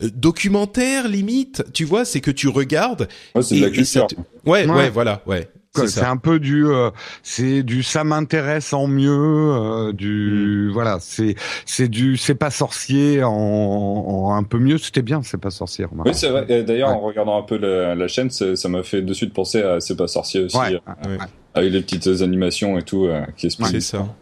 documentaire 0.01 1.09
limite, 1.09 1.65
tu 1.73 1.85
vois, 1.85 2.05
c'est 2.05 2.21
que 2.21 2.31
tu 2.31 2.49
regardes 2.49 3.09
ouais, 3.35 3.43
c'est 3.43 3.57
de 3.57 3.65
la 3.65 3.71
culture. 3.71 4.07
ouais, 4.47 4.67
ouais, 4.67 4.91
voilà, 4.91 5.23
ouais. 5.27 5.49
C'est 5.75 6.05
un 6.05 6.19
peu 6.19 6.39
du, 6.39 6.67
euh, 6.67 6.91
c'est 7.23 7.63
du, 7.63 7.83
ça 7.83 8.05
m'intéresse 8.05 8.75
en 8.75 8.87
mieux, 8.87 9.11
euh, 9.11 9.93
du, 9.93 10.69
mm. 10.69 10.73
voilà, 10.73 10.99
c'est, 11.01 11.35
c'est 11.65 11.89
du, 11.89 12.19
c'est 12.19 12.35
pas 12.35 12.51
sorcier 12.51 13.23
en, 13.25 13.33
en, 13.33 14.35
un 14.35 14.43
peu 14.43 14.59
mieux. 14.59 14.77
C'était 14.77 15.01
bien, 15.01 15.23
c'est 15.23 15.41
pas 15.41 15.51
sorcier. 15.51 15.87
Oui, 15.91 16.13
c'est 16.13 16.29
vrai. 16.29 16.63
D'ailleurs, 16.63 16.91
en 16.91 17.01
regardant 17.01 17.39
un 17.39 17.43
peu 17.43 17.57
la, 17.57 17.95
la 17.95 18.09
chaîne, 18.09 18.29
ça 18.29 18.69
m'a 18.69 18.83
fait 18.83 19.01
de 19.01 19.15
suite 19.15 19.33
penser 19.33 19.63
à 19.63 19.81
c'est 19.81 19.97
pas 19.97 20.09
sorcier 20.09 20.43
aussi, 20.43 20.59
ouais. 20.59 20.79
Euh, 21.07 21.17
avec 21.55 21.73
les 21.73 21.81
petites 21.81 22.07
animations 22.23 22.79
et 22.79 22.83
tout 22.83 23.09
qui 23.37 23.47
expliquent. 23.47 23.69
C'est 23.71 23.81
ça. 23.81 24.15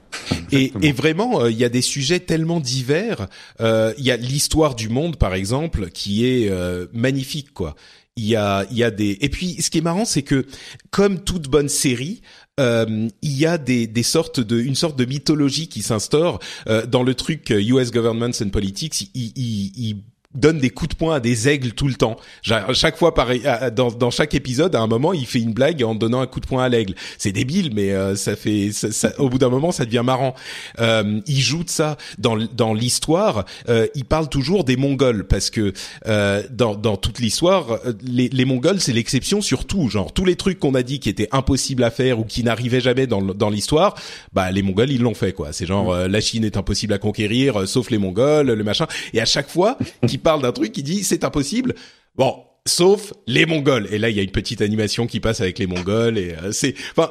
Et, 0.50 0.73
et, 0.83 0.90
vraiment, 0.90 1.47
il 1.47 1.57
y 1.57 1.64
a 1.64 1.69
des 1.69 1.80
sujets 1.80 2.19
tellement 2.19 2.59
divers. 2.59 3.28
Il 3.61 4.04
y 4.04 4.11
a 4.11 4.16
l'histoire 4.16 4.75
du 4.75 4.88
monde, 4.88 5.16
par 5.16 5.35
exemple, 5.35 5.90
qui 5.90 6.26
est 6.26 6.52
magnifique, 6.92 7.52
quoi 7.54 7.75
il 8.21 8.27
y 8.27 8.37
a 8.37 8.67
il 8.71 8.77
y 8.77 8.85
a 8.85 8.91
des 8.91 9.17
et 9.21 9.29
puis 9.31 9.61
ce 9.62 9.71
qui 9.71 9.79
est 9.79 9.83
marrant 9.83 10.05
c'est 10.05 10.23
que 10.23 10.47
comme 10.91 11.25
toute 11.25 11.49
bonne 11.49 11.69
série 11.69 12.21
euh, 12.61 13.09
il 13.23 13.39
y 13.39 13.47
a 13.47 13.57
des, 13.57 13.87
des 13.87 14.03
sortes 14.03 14.41
de 14.41 14.61
une 14.61 14.75
sorte 14.75 14.99
de 14.99 15.07
mythologie 15.07 15.69
qui 15.69 15.83
s'instaure 15.83 16.41
euh, 16.69 16.85
dans 16.85 17.03
le 17.03 17.15
truc 17.15 17.49
US 17.50 17.89
euh, 17.89 17.91
Governments 17.91 18.43
and 18.43 18.50
Politics. 18.50 19.11
Il, 19.15 19.33
il, 19.35 19.73
il 19.77 19.97
donne 20.35 20.59
des 20.59 20.71
coups 20.71 20.91
de 20.91 20.95
poing 20.95 21.17
à 21.17 21.21
des 21.21 21.49
aigles 21.49 21.73
tout 21.73 21.89
le 21.89 21.95
temps. 21.95 22.17
Chaque 22.43 22.97
fois, 22.97 23.15
pareil, 23.15 23.43
dans, 23.75 23.91
dans 23.91 24.11
chaque 24.11 24.35
épisode, 24.35 24.75
à 24.75 24.81
un 24.81 24.87
moment, 24.87 25.13
il 25.13 25.27
fait 25.27 25.41
une 25.41 25.53
blague 25.53 25.83
en 25.83 25.95
donnant 25.95 26.21
un 26.21 26.27
coup 26.27 26.41
de 26.41 26.47
poing 26.47 26.63
à 26.63 26.69
l'aigle. 26.69 26.95
C'est 27.19 27.33
débile, 27.33 27.73
mais 27.75 27.93
euh, 27.93 28.15
ça 28.15 28.37
fait, 28.37 28.71
ça, 28.73 28.93
ça, 28.93 29.13
au 29.19 29.29
bout 29.29 29.39
d'un 29.39 29.49
moment, 29.49 29.73
ça 29.73 29.85
devient 29.85 30.03
marrant. 30.05 30.35
Euh, 30.79 31.21
il 31.27 31.41
joue 31.41 31.65
de 31.65 31.71
ça 31.71 31.97
dans 32.19 32.37
dans 32.37 32.75
l'histoire. 32.75 33.45
Euh, 33.69 33.87
il 33.95 34.05
parle 34.05 34.29
toujours 34.29 34.65
des 34.65 34.77
Mongols 34.77 35.27
parce 35.27 35.51
que 35.51 35.73
euh, 36.07 36.43
dans 36.51 36.75
dans 36.75 36.97
toute 36.97 37.19
l'histoire, 37.19 37.73
euh, 37.73 37.93
les, 38.03 38.29
les 38.29 38.45
Mongols 38.45 38.81
c'est 38.81 38.93
l'exception 38.93 39.41
sur 39.41 39.67
tout. 39.67 39.89
Genre 39.89 40.13
tous 40.13 40.25
les 40.25 40.37
trucs 40.37 40.59
qu'on 40.59 40.75
a 40.75 40.83
dit 40.83 41.01
qui 41.01 41.09
étaient 41.09 41.29
impossibles 41.33 41.85
à 41.85 41.91
faire 41.91 42.19
ou 42.21 42.25
qui 42.25 42.43
n'arrivaient 42.45 42.81
jamais 42.81 43.07
dans 43.07 43.21
dans 43.23 43.51
l'histoire, 43.51 43.95
bah 44.33 44.51
les 44.51 44.63
Mongols 44.63 44.91
ils 44.91 45.01
l'ont 45.01 45.15
fait 45.15 45.33
quoi. 45.33 45.53
C'est 45.53 45.67
genre 45.67 45.95
mm. 45.95 46.07
la 46.07 46.21
Chine 46.21 46.45
est 46.45 46.57
impossible 46.57 46.93
à 46.93 46.99
conquérir, 46.99 47.67
sauf 47.67 47.91
les 47.91 47.99
Mongols, 47.99 48.53
le 48.53 48.65
machin. 48.65 48.87
Et 49.13 49.21
à 49.21 49.27
chaque 49.27 49.49
fois, 49.49 49.79
parle 50.21 50.43
d'un 50.43 50.53
truc 50.53 50.73
qui 50.73 50.83
dit 50.83 51.05
c'est 51.05 51.25
impossible. 51.25 51.75
Bon, 52.17 52.45
sauf 52.67 53.12
les 53.27 53.47
Mongols. 53.47 53.89
Et 53.91 53.99
là, 53.99 54.11
il 54.11 54.17
y 54.17 54.21
a 54.21 54.23
une 54.23 54.31
petite 54.31 54.62
animation 54.62 55.07
qui 55.07 55.21
passe 55.21 55.41
avec 55.41 55.59
les 55.59 55.67
Mongols 55.67 56.19
et 56.19 56.35
euh, 56.35 56.53
c'est, 56.53 56.75
enfin, 56.97 57.11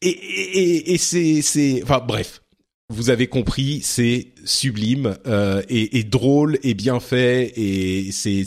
et, 0.00 0.08
et, 0.08 0.94
et 0.94 0.98
c'est, 0.98 1.42
c'est, 1.42 1.82
enfin, 1.82 2.02
bref. 2.06 2.40
Vous 2.88 3.08
avez 3.08 3.26
compris, 3.26 3.80
c'est 3.82 4.34
sublime 4.44 5.16
euh, 5.26 5.62
et, 5.70 5.98
et 5.98 6.04
drôle 6.04 6.58
et 6.62 6.74
bien 6.74 7.00
fait 7.00 7.52
et 7.56 8.12
c'est 8.12 8.44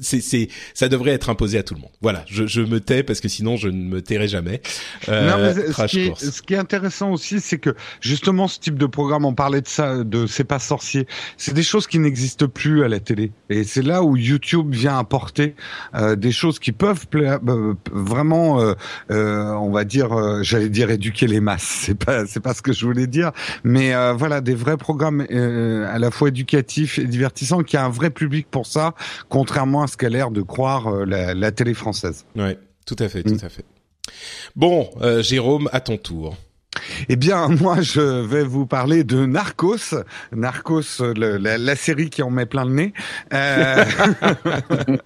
c'est, 0.00 0.20
c'est, 0.20 0.48
ça 0.74 0.88
devrait 0.88 1.12
être 1.12 1.30
imposé 1.30 1.58
à 1.58 1.62
tout 1.62 1.74
le 1.74 1.80
monde. 1.80 1.90
Voilà, 2.00 2.24
je, 2.26 2.46
je 2.46 2.60
me 2.60 2.80
tais 2.80 3.02
parce 3.02 3.20
que 3.20 3.28
sinon 3.28 3.56
je 3.56 3.68
ne 3.68 3.82
me 3.82 4.02
tairai 4.02 4.28
jamais. 4.28 4.60
Euh, 5.08 5.30
non, 5.30 5.38
mais 5.38 5.72
ce, 5.72 5.86
qui 5.86 6.00
est, 6.00 6.18
ce, 6.18 6.42
qui 6.42 6.54
est, 6.54 6.58
intéressant 6.58 7.10
aussi, 7.12 7.40
c'est 7.40 7.58
que 7.58 7.74
justement 8.00 8.48
ce 8.48 8.58
type 8.58 8.78
de 8.78 8.86
programme, 8.86 9.24
on 9.24 9.34
parlait 9.34 9.60
de 9.60 9.68
ça, 9.68 10.04
de 10.04 10.26
c'est 10.26 10.44
pas 10.44 10.58
sorcier, 10.58 11.06
c'est 11.36 11.54
des 11.54 11.62
choses 11.62 11.86
qui 11.86 11.98
n'existent 11.98 12.48
plus 12.48 12.84
à 12.84 12.88
la 12.88 13.00
télé. 13.00 13.32
Et 13.50 13.64
c'est 13.64 13.82
là 13.82 14.02
où 14.02 14.16
YouTube 14.16 14.74
vient 14.74 14.98
apporter 14.98 15.54
euh, 15.94 16.16
des 16.16 16.32
choses 16.32 16.58
qui 16.58 16.72
peuvent 16.72 17.06
euh, 17.14 17.74
vraiment, 17.92 18.60
euh, 18.60 18.74
euh, 19.10 19.52
on 19.52 19.70
va 19.70 19.84
dire, 19.84 20.12
euh, 20.12 20.42
j'allais 20.42 20.68
dire 20.68 20.90
éduquer 20.90 21.26
les 21.26 21.40
masses. 21.40 21.62
C'est 21.86 21.94
pas, 21.94 22.26
c'est 22.26 22.40
pas 22.40 22.52
ce 22.52 22.62
que 22.62 22.72
je 22.72 22.84
voulais 22.84 23.06
dire, 23.06 23.30
mais 23.62 23.92
voilà, 24.14 24.40
des 24.40 24.54
vrais 24.54 24.76
programmes 24.76 25.20
à 25.20 25.98
la 25.98 26.10
fois 26.10 26.28
éducatifs 26.28 26.98
et 26.98 27.04
divertissants, 27.04 27.62
qui 27.62 27.76
a 27.76 27.84
un 27.84 27.90
vrai 27.90 28.10
public 28.10 28.48
pour 28.50 28.66
ça 28.66 28.94
contrairement 29.28 29.82
à 29.82 29.86
ce 29.86 29.96
qu'a 29.96 30.08
l'air 30.08 30.30
de 30.30 30.42
croire 30.42 30.88
euh, 30.88 31.04
la, 31.04 31.34
la, 31.34 31.52
télé 31.52 31.74
française. 31.74 32.24
Ouais, 32.36 32.58
tout 32.86 32.96
à 32.98 33.08
fait, 33.08 33.22
tout 33.22 33.34
mm. 33.34 33.44
à 33.44 33.48
fait. 33.48 33.64
Bon, 34.54 34.90
euh, 35.02 35.22
Jérôme, 35.22 35.68
à 35.72 35.80
ton 35.80 35.96
tour. 35.96 36.36
Eh 37.08 37.16
bien, 37.16 37.48
moi, 37.60 37.80
je 37.80 38.00
vais 38.00 38.44
vous 38.44 38.66
parler 38.66 39.04
de 39.04 39.26
Narcos. 39.26 39.94
Narcos, 40.32 41.00
le, 41.00 41.36
la, 41.36 41.58
la, 41.58 41.76
série 41.76 42.10
qui 42.10 42.22
en 42.22 42.30
met 42.30 42.46
plein 42.46 42.64
le 42.64 42.72
nez. 42.72 42.92
Euh... 43.32 43.84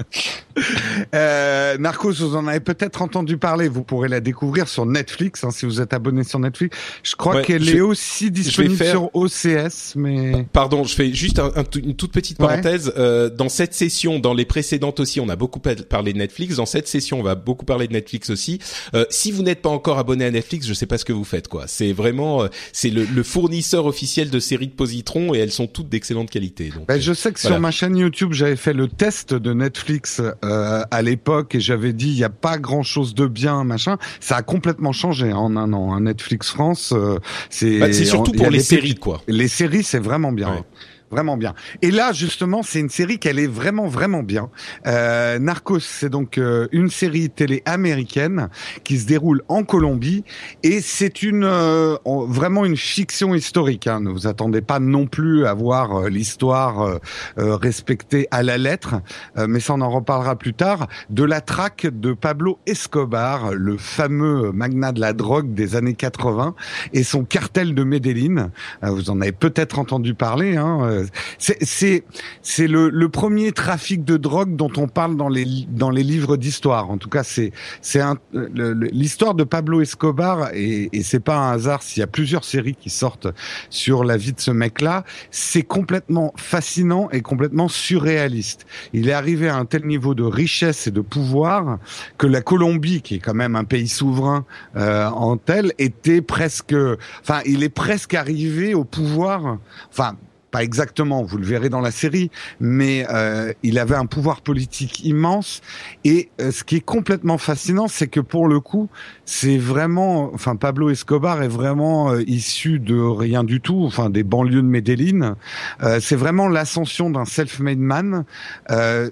euh, 1.14 1.78
Narcos, 1.78 2.12
vous 2.12 2.36
en 2.36 2.46
avez 2.46 2.60
peut-être 2.60 3.02
entendu 3.02 3.36
parler. 3.36 3.68
Vous 3.68 3.82
pourrez 3.82 4.08
la 4.08 4.20
découvrir 4.20 4.68
sur 4.68 4.86
Netflix, 4.86 5.44
hein, 5.44 5.50
si 5.50 5.66
vous 5.66 5.80
êtes 5.80 5.92
abonné 5.92 6.24
sur 6.24 6.38
Netflix. 6.38 6.76
Je 7.02 7.16
crois 7.16 7.36
ouais, 7.36 7.44
qu'elle 7.44 7.68
est 7.68 7.80
aussi 7.80 8.30
disponible 8.30 8.76
faire... 8.76 8.92
sur 8.92 9.10
OCS, 9.14 9.94
mais... 9.96 10.46
Pardon, 10.52 10.84
je 10.84 10.94
fais 10.94 11.12
juste 11.12 11.38
un, 11.38 11.52
un, 11.56 11.64
une 11.76 11.94
toute 11.94 12.12
petite 12.12 12.38
parenthèse. 12.38 12.88
Ouais. 12.88 12.94
Euh, 12.98 13.30
dans 13.30 13.48
cette 13.48 13.74
session, 13.74 14.18
dans 14.18 14.34
les 14.34 14.44
précédentes 14.44 15.00
aussi, 15.00 15.20
on 15.20 15.28
a 15.28 15.36
beaucoup 15.36 15.60
parlé 15.60 16.12
de 16.12 16.18
Netflix. 16.18 16.56
Dans 16.56 16.66
cette 16.66 16.88
session, 16.88 17.20
on 17.20 17.22
va 17.22 17.34
beaucoup 17.34 17.64
parler 17.64 17.88
de 17.88 17.92
Netflix 17.92 18.30
aussi. 18.30 18.58
Euh, 18.94 19.04
si 19.10 19.32
vous 19.32 19.42
n'êtes 19.42 19.62
pas 19.62 19.70
encore 19.70 19.98
abonné 19.98 20.24
à 20.24 20.30
Netflix, 20.30 20.66
je 20.66 20.74
sais 20.74 20.86
pas 20.86 20.98
ce 20.98 21.04
que 21.04 21.12
vous 21.12 21.24
faites, 21.24 21.48
quoi. 21.48 21.59
C'est 21.66 21.92
vraiment, 21.92 22.42
euh, 22.42 22.48
c'est 22.72 22.90
le, 22.90 23.04
le, 23.04 23.22
fournisseur 23.22 23.86
officiel 23.86 24.30
de 24.30 24.40
séries 24.40 24.68
de 24.68 24.72
positrons 24.72 25.34
et 25.34 25.38
elles 25.38 25.50
sont 25.50 25.66
toutes 25.66 25.88
d'excellente 25.88 26.30
qualité. 26.30 26.70
Donc, 26.70 26.86
ben, 26.88 27.00
je 27.00 27.12
sais 27.12 27.32
que 27.32 27.40
voilà. 27.40 27.56
sur 27.56 27.60
ma 27.60 27.70
chaîne 27.70 27.96
YouTube, 27.96 28.32
j'avais 28.32 28.56
fait 28.56 28.72
le 28.72 28.88
test 28.88 29.34
de 29.34 29.52
Netflix 29.52 30.20
euh, 30.44 30.82
à 30.90 31.02
l'époque 31.02 31.54
et 31.54 31.60
j'avais 31.60 31.92
dit 31.92 32.08
il 32.08 32.16
n'y 32.16 32.24
a 32.24 32.30
pas 32.30 32.58
grand 32.58 32.82
chose 32.82 33.14
de 33.14 33.26
bien, 33.26 33.64
machin. 33.64 33.98
Ça 34.20 34.36
a 34.36 34.42
complètement 34.42 34.92
changé 34.92 35.32
en 35.32 35.56
un 35.56 35.72
an. 35.72 35.94
Hein. 35.94 36.00
Netflix 36.02 36.50
France, 36.50 36.92
euh, 36.94 37.18
c'est. 37.48 37.78
Bah, 37.78 37.92
c'est 37.92 38.04
surtout 38.04 38.32
pour 38.32 38.50
les 38.50 38.60
séries, 38.60 38.94
quoi. 38.94 39.22
Les 39.28 39.48
séries, 39.48 39.82
c'est 39.82 39.98
vraiment 39.98 40.32
bien. 40.32 40.50
Ouais 40.50 40.62
vraiment 41.10 41.36
bien. 41.36 41.54
Et 41.82 41.90
là, 41.90 42.12
justement, 42.12 42.62
c'est 42.62 42.80
une 42.80 42.88
série 42.88 43.18
qu'elle 43.18 43.38
est 43.38 43.46
vraiment, 43.46 43.86
vraiment 43.86 44.22
bien. 44.22 44.50
Euh, 44.86 45.38
Narcos, 45.38 45.80
c'est 45.80 46.10
donc 46.10 46.38
euh, 46.38 46.68
une 46.72 46.90
série 46.90 47.30
télé 47.30 47.62
américaine 47.64 48.48
qui 48.84 48.98
se 48.98 49.06
déroule 49.06 49.42
en 49.48 49.64
Colombie 49.64 50.24
et 50.62 50.80
c'est 50.80 51.22
une 51.22 51.44
euh, 51.44 51.96
vraiment 52.04 52.64
une 52.64 52.76
fiction 52.76 53.34
historique. 53.34 53.86
Hein. 53.86 54.00
Ne 54.00 54.10
vous 54.10 54.26
attendez 54.26 54.60
pas 54.60 54.78
non 54.78 55.06
plus 55.06 55.46
à 55.46 55.54
voir 55.54 55.96
euh, 55.96 56.08
l'histoire 56.08 56.80
euh, 56.82 56.98
euh, 57.38 57.56
respectée 57.56 58.28
à 58.30 58.42
la 58.42 58.58
lettre, 58.58 58.96
mais 59.36 59.60
ça 59.60 59.74
on 59.74 59.80
en 59.80 59.90
reparlera 59.90 60.36
plus 60.36 60.54
tard. 60.54 60.88
De 61.08 61.24
la 61.24 61.40
traque 61.40 61.86
de 61.86 62.12
Pablo 62.12 62.58
Escobar, 62.66 63.52
le 63.52 63.76
fameux 63.76 64.52
magnat 64.52 64.92
de 64.92 65.00
la 65.00 65.12
drogue 65.12 65.54
des 65.54 65.76
années 65.76 65.94
80, 65.94 66.54
et 66.92 67.02
son 67.02 67.24
cartel 67.24 67.74
de 67.74 67.84
Medellin. 67.84 68.50
vous 68.82 69.10
en 69.10 69.20
avez 69.20 69.32
peut-être 69.32 69.78
entendu 69.78 70.14
parler. 70.14 70.56
Hein, 70.56 70.99
c'est 71.38 72.66
le, 72.66 72.88
le 72.88 73.08
premier 73.08 73.52
trafic 73.52 74.04
de 74.04 74.16
drogue 74.16 74.56
dont 74.56 74.72
on 74.76 74.88
parle 74.88 75.16
dans 75.16 75.28
les 75.28 75.46
dans 75.68 75.90
les 75.90 76.02
livres 76.02 76.36
d'histoire. 76.36 76.90
En 76.90 76.98
tout 76.98 77.08
cas, 77.08 77.22
c'est 77.22 77.52
c'est 77.80 78.00
l'histoire 78.32 79.34
de 79.34 79.44
Pablo 79.44 79.80
Escobar 79.80 80.50
et, 80.54 80.88
et 80.92 81.02
c'est 81.02 81.20
pas 81.20 81.36
un 81.36 81.52
hasard 81.52 81.82
s'il 81.82 82.00
y 82.00 82.04
a 82.04 82.06
plusieurs 82.06 82.44
séries 82.44 82.74
qui 82.74 82.90
sortent 82.90 83.28
sur 83.68 84.04
la 84.04 84.16
vie 84.16 84.32
de 84.32 84.40
ce 84.40 84.50
mec-là. 84.50 85.04
C'est 85.30 85.62
complètement 85.62 86.32
fascinant 86.36 87.08
et 87.10 87.20
complètement 87.20 87.68
surréaliste. 87.68 88.66
Il 88.92 89.08
est 89.08 89.12
arrivé 89.12 89.48
à 89.48 89.56
un 89.56 89.64
tel 89.64 89.86
niveau 89.86 90.14
de 90.14 90.22
richesse 90.22 90.86
et 90.86 90.90
de 90.90 91.00
pouvoir 91.00 91.78
que 92.18 92.26
la 92.26 92.42
Colombie, 92.42 93.02
qui 93.02 93.16
est 93.16 93.18
quand 93.18 93.34
même 93.34 93.56
un 93.56 93.64
pays 93.64 93.88
souverain 93.88 94.44
euh, 94.76 95.06
en 95.08 95.36
tel, 95.36 95.72
était 95.78 96.22
presque, 96.22 96.74
enfin, 97.22 97.40
il 97.46 97.62
est 97.62 97.68
presque 97.68 98.14
arrivé 98.14 98.74
au 98.74 98.84
pouvoir, 98.84 99.58
enfin 99.90 100.16
pas 100.50 100.62
exactement, 100.62 101.22
vous 101.22 101.38
le 101.38 101.44
verrez 101.44 101.68
dans 101.68 101.80
la 101.80 101.90
série, 101.90 102.30
mais 102.58 103.06
euh, 103.10 103.52
il 103.62 103.78
avait 103.78 103.94
un 103.94 104.06
pouvoir 104.06 104.40
politique 104.40 105.04
immense. 105.04 105.60
Et 106.04 106.30
euh, 106.40 106.50
ce 106.50 106.64
qui 106.64 106.76
est 106.76 106.84
complètement 106.84 107.38
fascinant, 107.38 107.88
c'est 107.88 108.08
que 108.08 108.20
pour 108.20 108.48
le 108.48 108.60
coup, 108.60 108.88
c'est 109.24 109.58
vraiment, 109.58 110.30
enfin 110.34 110.56
Pablo 110.56 110.90
Escobar 110.90 111.42
est 111.42 111.48
vraiment 111.48 112.10
euh, 112.10 112.22
issu 112.26 112.80
de 112.80 112.98
rien 112.98 113.44
du 113.44 113.60
tout, 113.60 113.82
enfin 113.86 114.10
des 114.10 114.24
banlieues 114.24 114.62
de 114.62 114.66
Medellin. 114.66 115.36
c'est 116.00 116.16
vraiment 116.16 116.48
l'ascension 116.48 117.10
d'un 117.10 117.24
self-made 117.24 117.78
man 117.78 118.24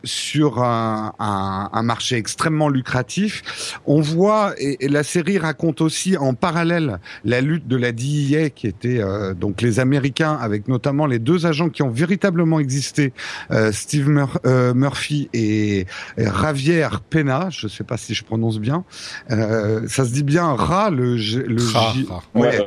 sur 0.04 0.62
un, 0.62 1.12
un, 1.18 1.71
un, 1.73 1.83
marché 1.83 2.16
extrêmement 2.16 2.68
lucratif. 2.68 3.78
On 3.87 4.00
voit, 4.00 4.54
et, 4.59 4.88
la 4.88 5.02
série 5.02 5.38
raconte 5.38 5.80
aussi 5.80 6.16
en 6.16 6.35
parallèle 6.35 6.99
la 7.25 7.40
lutte 7.40 7.68
de 7.68 7.76
la 7.76 7.92
DIA, 7.92 8.50
qui 8.50 8.66
était 8.66 9.00
donc 9.35 9.62
les 9.62 9.80
Américains, 9.80 10.37
avec 10.40 10.68
notamment 10.68 11.07
les 11.07 11.18
agents 11.47 11.68
qui 11.68 11.82
ont 11.82 11.90
véritablement 11.90 12.61
existé, 12.61 13.12
euh, 13.50 13.73
Steve 13.73 14.08
euh, 14.47 14.75
Murphy 14.75 15.28
et, 15.32 15.87
Javier 16.16 16.88
Pena, 17.11 17.49
je 17.50 17.66
ne 17.66 17.70
sais 17.70 17.85
pas 17.85 17.97
si 17.97 18.14
je 18.14 18.25
prononce 18.25 18.58
bien. 18.58 18.85
Euh, 19.30 19.87
ça 19.88 20.04
se 20.04 20.11
dit 20.11 20.23
bien 20.23 20.54
Ra, 20.54 20.90
le, 20.90 21.16
le 21.16 21.58
J... 21.58 22.06
ouais, 22.35 22.66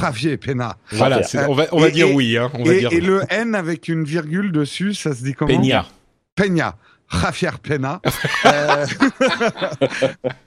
Javier 0.00 0.36
Pena. 0.36 0.76
Voilà, 0.92 1.20
on 1.48 1.54
va, 1.54 1.66
on 1.72 1.80
va 1.80 1.90
dire 1.90 2.12
oui. 2.12 2.36
Hein, 2.36 2.50
on 2.54 2.64
va 2.64 2.74
et, 2.74 2.78
dire 2.80 2.92
et 2.92 3.00
le 3.00 3.22
N 3.30 3.54
avec 3.54 3.88
une 3.88 4.04
virgule 4.04 4.52
dessus, 4.52 4.94
ça 4.94 5.14
se 5.14 5.22
dit 5.22 5.34
comment? 5.34 5.54
Peña. 5.54 5.86
Peña. 6.34 6.76
Javier 7.10 7.50
Pena. 7.62 8.00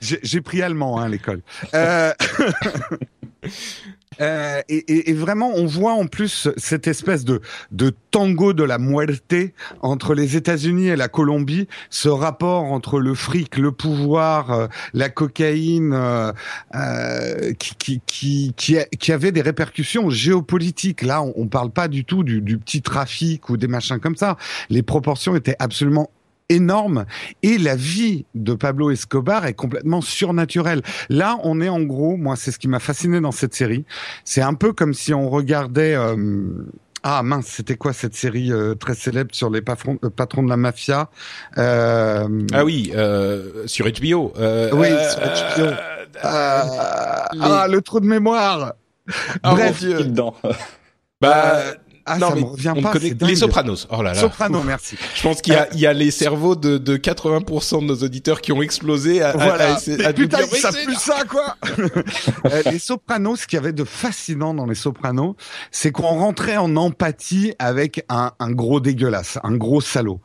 J'ai 0.00 0.40
pris 0.40 0.62
allemand 0.62 0.98
hein, 0.98 1.04
à 1.04 1.08
l'école. 1.08 1.42
Euh... 1.74 2.12
Euh, 4.20 4.60
et, 4.68 5.12
vraiment, 5.12 5.52
on 5.54 5.66
voit 5.66 5.92
en 5.92 6.06
plus 6.06 6.48
cette 6.56 6.86
espèce 6.86 7.24
de, 7.24 7.40
de 7.70 7.94
tango 8.10 8.52
de 8.52 8.64
la 8.64 8.78
muerte 8.78 9.34
entre 9.82 10.14
les 10.14 10.36
États-Unis 10.36 10.88
et 10.88 10.96
la 10.96 11.08
Colombie, 11.08 11.68
ce 11.90 12.08
rapport 12.08 12.64
entre 12.64 13.00
le 13.00 13.14
fric, 13.14 13.56
le 13.56 13.72
pouvoir, 13.72 14.50
euh, 14.50 14.66
la 14.94 15.08
cocaïne, 15.08 15.92
euh, 15.92 16.32
euh, 16.74 17.52
qui, 17.58 18.00
qui, 18.06 18.52
qui, 18.56 18.78
qui, 18.98 19.12
avait 19.12 19.32
des 19.32 19.42
répercussions 19.42 20.10
géopolitiques. 20.10 21.02
Là, 21.02 21.22
on, 21.22 21.32
on 21.36 21.46
parle 21.46 21.70
pas 21.70 21.88
du 21.88 22.04
tout 22.04 22.22
du, 22.24 22.40
du 22.40 22.58
petit 22.58 22.82
trafic 22.82 23.48
ou 23.48 23.56
des 23.56 23.68
machins 23.68 23.98
comme 23.98 24.16
ça. 24.16 24.36
Les 24.70 24.82
proportions 24.82 25.36
étaient 25.36 25.56
absolument 25.58 26.10
énorme 26.48 27.04
et 27.42 27.58
la 27.58 27.76
vie 27.76 28.24
de 28.34 28.54
Pablo 28.54 28.90
Escobar 28.90 29.46
est 29.46 29.54
complètement 29.54 30.00
surnaturelle. 30.00 30.82
Là, 31.08 31.38
on 31.42 31.60
est 31.60 31.68
en 31.68 31.82
gros, 31.82 32.16
moi, 32.16 32.36
c'est 32.36 32.50
ce 32.50 32.58
qui 32.58 32.68
m'a 32.68 32.78
fasciné 32.78 33.20
dans 33.20 33.32
cette 33.32 33.54
série. 33.54 33.84
C'est 34.24 34.42
un 34.42 34.54
peu 34.54 34.72
comme 34.72 34.94
si 34.94 35.12
on 35.14 35.28
regardait. 35.28 35.94
Euh, 35.94 36.16
ah 37.04 37.22
mince, 37.22 37.46
c'était 37.46 37.76
quoi 37.76 37.92
cette 37.92 38.14
série 38.14 38.52
euh, 38.52 38.74
très 38.74 38.94
célèbre 38.94 39.30
sur 39.32 39.50
les 39.50 39.62
patrons, 39.62 39.98
euh, 40.04 40.10
patrons 40.10 40.42
de 40.42 40.48
la 40.48 40.56
mafia 40.56 41.10
euh... 41.56 42.46
Ah 42.52 42.64
oui, 42.64 42.92
sur 43.66 43.86
HBO. 43.86 44.32
oui, 44.72 44.88
sur 45.10 45.20
HBO. 45.20 45.74
Ah, 46.22 47.66
le 47.70 47.80
trou 47.80 48.00
de 48.00 48.06
mémoire. 48.06 48.74
Ah, 49.42 49.52
Bref, 49.52 49.82
dedans? 49.82 50.34
bah 51.20 51.62
ah, 52.08 52.18
non, 52.18 52.28
ça 52.30 52.34
me 52.34 52.44
revient 52.44 52.74
pas. 52.82 53.26
les 53.26 53.36
Sopranos. 53.36 53.86
Oh 53.90 54.02
là 54.02 54.14
là. 54.14 54.20
Sopranos, 54.20 54.62
merci. 54.64 54.96
Je 55.14 55.22
pense 55.22 55.40
qu'il 55.40 55.52
y 55.52 55.56
a, 55.56 55.62
euh, 55.62 55.76
y 55.76 55.86
a 55.86 55.92
les 55.92 56.10
cerveaux 56.10 56.56
de, 56.56 56.78
de 56.78 56.96
80% 56.96 57.80
de 57.80 57.84
nos 57.84 57.96
auditeurs 57.96 58.40
qui 58.40 58.52
ont 58.52 58.62
explosé 58.62 59.22
à, 59.22 59.32
voilà. 59.32 59.74
à, 59.74 60.08
à, 60.08 60.12
putain, 60.12 60.38
ils 60.50 60.56
savent 60.58 60.82
plus 60.84 60.96
ça, 60.96 61.24
quoi. 61.28 61.56
Euh, 62.46 62.62
les 62.70 62.78
Sopranos, 62.78 63.36
ce 63.36 63.46
qu'il 63.46 63.56
y 63.58 63.60
avait 63.60 63.72
de 63.72 63.84
fascinant 63.84 64.54
dans 64.54 64.66
les 64.66 64.74
Sopranos, 64.74 65.34
c'est 65.70 65.90
qu'on 65.92 66.06
rentrait 66.06 66.56
en 66.56 66.76
empathie 66.76 67.54
avec 67.58 68.04
un, 68.08 68.32
un 68.38 68.50
gros 68.50 68.80
dégueulasse, 68.80 69.38
un 69.42 69.56
gros 69.56 69.80
salaud. 69.80 70.20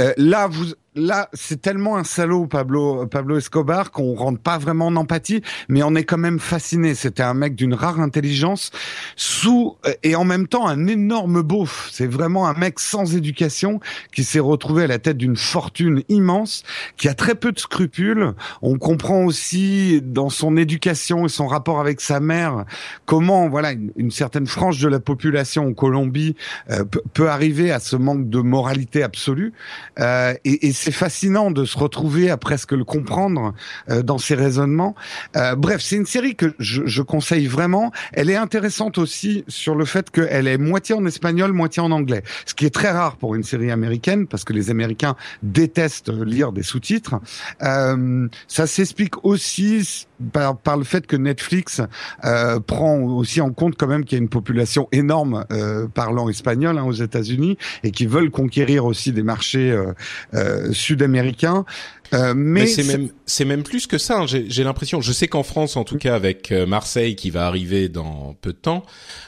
Euh, 0.00 0.12
là, 0.16 0.46
vous, 0.48 0.66
là, 0.94 1.28
c'est 1.32 1.60
tellement 1.60 1.96
un 1.96 2.04
salaud, 2.04 2.46
Pablo, 2.46 3.06
Pablo 3.06 3.38
Escobar, 3.38 3.90
qu'on 3.90 4.14
rentre 4.14 4.40
pas 4.40 4.58
vraiment 4.58 4.86
en 4.86 4.96
empathie, 4.96 5.42
mais 5.68 5.82
on 5.82 5.94
est 5.94 6.04
quand 6.04 6.18
même 6.18 6.40
fasciné. 6.40 6.94
C'était 6.94 7.22
un 7.22 7.34
mec 7.34 7.54
d'une 7.54 7.74
rare 7.74 8.00
intelligence, 8.00 8.70
sous 9.16 9.76
euh, 9.86 9.92
et 10.02 10.16
en 10.16 10.24
même 10.24 10.48
temps 10.48 10.66
un 10.66 10.86
énorme 10.86 11.42
beauf. 11.42 11.88
C'est 11.92 12.06
vraiment 12.06 12.48
un 12.48 12.54
mec 12.54 12.80
sans 12.80 13.14
éducation 13.16 13.80
qui 14.12 14.24
s'est 14.24 14.40
retrouvé 14.40 14.84
à 14.84 14.86
la 14.86 14.98
tête 14.98 15.16
d'une 15.16 15.36
fortune 15.36 16.02
immense, 16.08 16.64
qui 16.96 17.08
a 17.08 17.14
très 17.14 17.34
peu 17.34 17.52
de 17.52 17.58
scrupules. 17.58 18.32
On 18.62 18.78
comprend 18.78 19.24
aussi 19.24 20.00
dans 20.02 20.28
son 20.28 20.56
éducation 20.56 21.26
et 21.26 21.28
son 21.28 21.46
rapport 21.46 21.80
avec 21.80 22.00
sa 22.00 22.20
mère 22.20 22.64
comment, 23.06 23.48
voilà, 23.48 23.72
une, 23.96 24.10
certaine 24.10 24.46
frange 24.46 24.80
de 24.80 24.88
la 24.88 24.98
population 24.98 25.68
en 25.68 25.72
Colombie 25.72 26.34
euh, 26.70 26.84
peut, 26.84 27.28
arriver 27.30 27.70
à 27.70 27.78
ce 27.78 27.94
manque 27.94 28.28
de 28.28 28.40
moralité 28.40 29.02
absolue. 29.02 29.52
Euh, 30.00 30.34
et, 30.44 30.66
et 30.68 30.72
c'est 30.80 30.92
fascinant 30.92 31.50
de 31.50 31.66
se 31.66 31.76
retrouver 31.76 32.30
à 32.30 32.38
presque 32.38 32.72
le 32.72 32.84
comprendre 32.84 33.52
euh, 33.90 34.02
dans 34.02 34.16
ses 34.16 34.34
raisonnements. 34.34 34.94
Euh, 35.36 35.54
bref, 35.54 35.82
c'est 35.82 35.96
une 35.96 36.06
série 36.06 36.36
que 36.36 36.54
je, 36.58 36.86
je, 36.86 37.02
conseille 37.02 37.46
vraiment. 37.46 37.92
Elle 38.14 38.30
est 38.30 38.36
intéressante 38.36 38.96
aussi 38.96 39.44
sur 39.46 39.74
le 39.74 39.84
fait 39.84 40.10
qu'elle 40.10 40.46
est 40.46 40.56
moitié 40.56 40.94
en 40.94 41.04
espagnol, 41.04 41.52
moitié 41.52 41.82
en 41.82 41.90
anglais, 41.90 42.22
ce 42.46 42.54
qui 42.54 42.64
est 42.64 42.74
très 42.74 42.90
rare 42.90 43.16
pour 43.16 43.34
une 43.34 43.42
série 43.42 43.70
américaine 43.70 44.26
parce 44.26 44.44
que 44.44 44.54
les 44.54 44.70
Américains 44.70 45.16
détestent 45.42 46.10
lire 46.10 46.52
des 46.52 46.62
sous-titres. 46.62 47.16
Euh, 47.62 48.28
ça 48.48 48.66
s'explique 48.66 49.22
aussi 49.24 50.06
par, 50.32 50.56
par, 50.56 50.76
le 50.76 50.84
fait 50.84 51.06
que 51.06 51.16
Netflix 51.16 51.80
euh, 52.24 52.60
prend 52.60 52.98
aussi 53.00 53.40
en 53.40 53.50
compte 53.50 53.76
quand 53.76 53.86
même 53.86 54.04
qu'il 54.04 54.16
y 54.18 54.20
a 54.20 54.22
une 54.22 54.28
population 54.28 54.88
énorme 54.92 55.44
euh, 55.52 55.86
parlant 55.88 56.28
espagnol 56.28 56.78
hein, 56.78 56.84
aux 56.84 56.92
États-Unis 56.92 57.56
et 57.84 57.90
qui 57.90 58.06
veulent 58.06 58.30
conquérir 58.30 58.84
aussi 58.84 59.12
des 59.12 59.22
marchés 59.22 59.70
euh, 59.70 59.92
euh 60.34 60.69
sud-américains. 60.72 61.64
Euh, 62.12 62.34
mais, 62.34 62.66
c'est 62.66 62.82
même 62.82 63.10
c'est 63.24 63.44
même 63.44 63.62
plus 63.62 63.86
que 63.86 63.98
ça. 63.98 64.20
Hein. 64.20 64.26
J'ai 64.26 64.64
l'impression. 64.64 65.00
Je 65.00 65.12
sais 65.12 65.28
qu'en 65.28 65.42
France, 65.42 65.76
en 65.76 65.84
tout 65.84 65.96
cas 65.96 66.14
avec 66.14 66.50
euh, 66.50 66.66
Marseille 66.66 67.14
qui 67.14 67.30
va 67.30 67.46
arriver 67.46 67.88
dans 67.88 68.34
peu 68.40 68.52
de 68.52 68.58
temps, 68.58 68.84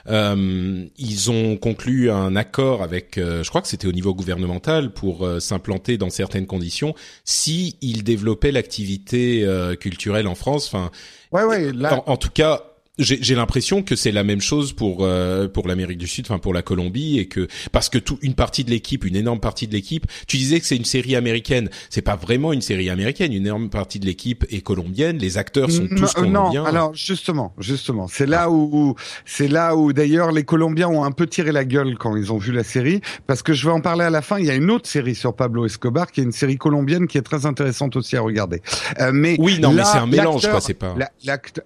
euh, 0.08 0.84
ils 0.98 1.30
ont 1.30 1.56
conclu 1.56 2.10
un 2.10 2.34
accord 2.34 2.82
avec. 2.82 3.18
Euh, 3.18 3.44
je 3.44 3.48
crois 3.50 3.62
que 3.62 3.68
c'était 3.68 3.86
au 3.86 3.92
niveau 3.92 4.14
gouvernemental 4.14 4.92
pour 4.92 5.28
s'implanter 5.38 5.96
dans 5.96 6.10
certaines 6.10 6.46
conditions 6.46 6.94
si 7.24 7.76
ils 7.80 8.02
développaient 8.02 8.52
l'activité 8.52 9.46
culturelle 9.78 10.26
en 10.26 10.34
France. 10.34 10.66
Enfin, 10.66 10.90
ouais, 11.30 11.44
ouais. 11.44 11.72
Là... 11.72 12.02
en, 12.06 12.16
tout 12.16 12.30
cas, 12.30 12.71
j'ai 12.98 13.34
l'impression 13.34 13.82
que 13.82 13.96
c'est 13.96 14.12
la 14.12 14.22
même 14.22 14.42
chose 14.42 14.74
pour 14.74 14.98
euh, 15.00 15.48
pour 15.48 15.66
l'Amérique 15.66 15.96
du 15.96 16.06
Sud, 16.06 16.26
enfin 16.28 16.38
pour 16.38 16.52
la 16.52 16.60
Colombie, 16.60 17.18
et 17.18 17.26
que 17.26 17.48
parce 17.72 17.88
que 17.88 17.96
tout 17.96 18.18
une 18.20 18.34
partie 18.34 18.64
de 18.64 18.70
l'équipe, 18.70 19.06
une 19.06 19.16
énorme 19.16 19.40
partie 19.40 19.66
de 19.66 19.72
l'équipe, 19.72 20.06
tu 20.26 20.36
disais 20.36 20.60
que 20.60 20.66
c'est 20.66 20.76
une 20.76 20.84
série 20.84 21.16
américaine, 21.16 21.70
c'est 21.88 22.02
pas 22.02 22.16
vraiment 22.16 22.52
une 22.52 22.60
série 22.60 22.90
américaine, 22.90 23.32
une 23.32 23.46
énorme 23.46 23.70
partie 23.70 23.98
de 23.98 24.04
l'équipe 24.04 24.44
est 24.50 24.60
colombienne, 24.60 25.16
les 25.16 25.38
acteurs 25.38 25.70
sont 25.70 25.88
tous 25.88 26.12
colombiens. 26.12 26.62
Non, 26.62 26.66
alors 26.66 26.94
justement, 26.94 27.54
justement, 27.56 28.08
c'est 28.08 28.26
là 28.26 28.50
où 28.50 28.94
c'est 29.24 29.48
là 29.48 29.74
où 29.74 29.94
d'ailleurs 29.94 30.30
les 30.30 30.44
Colombiens 30.44 30.88
ont 30.88 31.04
un 31.04 31.12
peu 31.12 31.26
tiré 31.26 31.50
la 31.50 31.64
gueule 31.64 31.96
quand 31.98 32.14
ils 32.14 32.30
ont 32.30 32.38
vu 32.38 32.52
la 32.52 32.64
série, 32.64 33.00
parce 33.26 33.42
que 33.42 33.54
je 33.54 33.64
vais 33.64 33.72
en 33.72 33.80
parler 33.80 34.04
à 34.04 34.10
la 34.10 34.20
fin. 34.20 34.38
Il 34.38 34.44
y 34.44 34.50
a 34.50 34.54
une 34.54 34.70
autre 34.70 34.86
série 34.86 35.14
sur 35.14 35.34
Pablo 35.34 35.64
Escobar 35.64 36.12
qui 36.12 36.20
est 36.20 36.24
une 36.24 36.32
série 36.32 36.58
colombienne 36.58 37.06
qui 37.06 37.16
est 37.16 37.22
très 37.22 37.46
intéressante 37.46 37.96
aussi 37.96 38.18
à 38.18 38.20
regarder. 38.20 38.60
Euh, 39.00 39.12
mais 39.14 39.36
oui, 39.38 39.58
non, 39.60 39.72
mais 39.72 39.82
c'est 39.84 39.96
un 39.96 40.06
mélange, 40.06 40.46
quoi, 40.46 40.60
c'est 40.60 40.74
pas. 40.74 40.94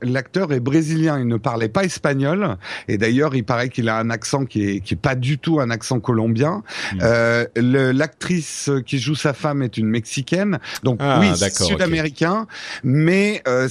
L'acteur 0.03 0.53
est 0.53 0.61
brésilien 0.61 1.16
il 1.19 1.27
ne 1.27 1.37
parlait 1.37 1.69
pas 1.69 1.85
espagnol. 1.85 2.57
Et 2.89 2.99
d'ailleurs, 2.99 3.35
il 3.35 3.45
paraît 3.45 3.69
qu'il 3.69 3.89
a 3.89 3.99
un 3.99 4.11
accent 4.11 4.45
qui 4.45 4.69
est, 4.69 4.81
qui 4.81 4.95
est 4.95 4.99
pas 5.01 5.15
du 5.15 5.39
tout 5.39 5.61
un 5.61 5.71
accent 5.71 6.01
colombien. 6.01 6.63
Hmm. 6.93 6.99
Euh, 7.03 7.47
L'actrice 7.57 8.71
qui 8.85 8.99
joue 8.99 9.15
sa 9.15 9.33
femme 9.33 9.63
est 9.63 9.77
une 9.77 9.89
mexicaine. 9.89 10.59
Donc 10.83 10.99
ah, 11.01 11.21
oui, 11.21 11.33
sud-américain. 11.51 12.47
Mais 12.85 13.43
euh, 13.49 13.69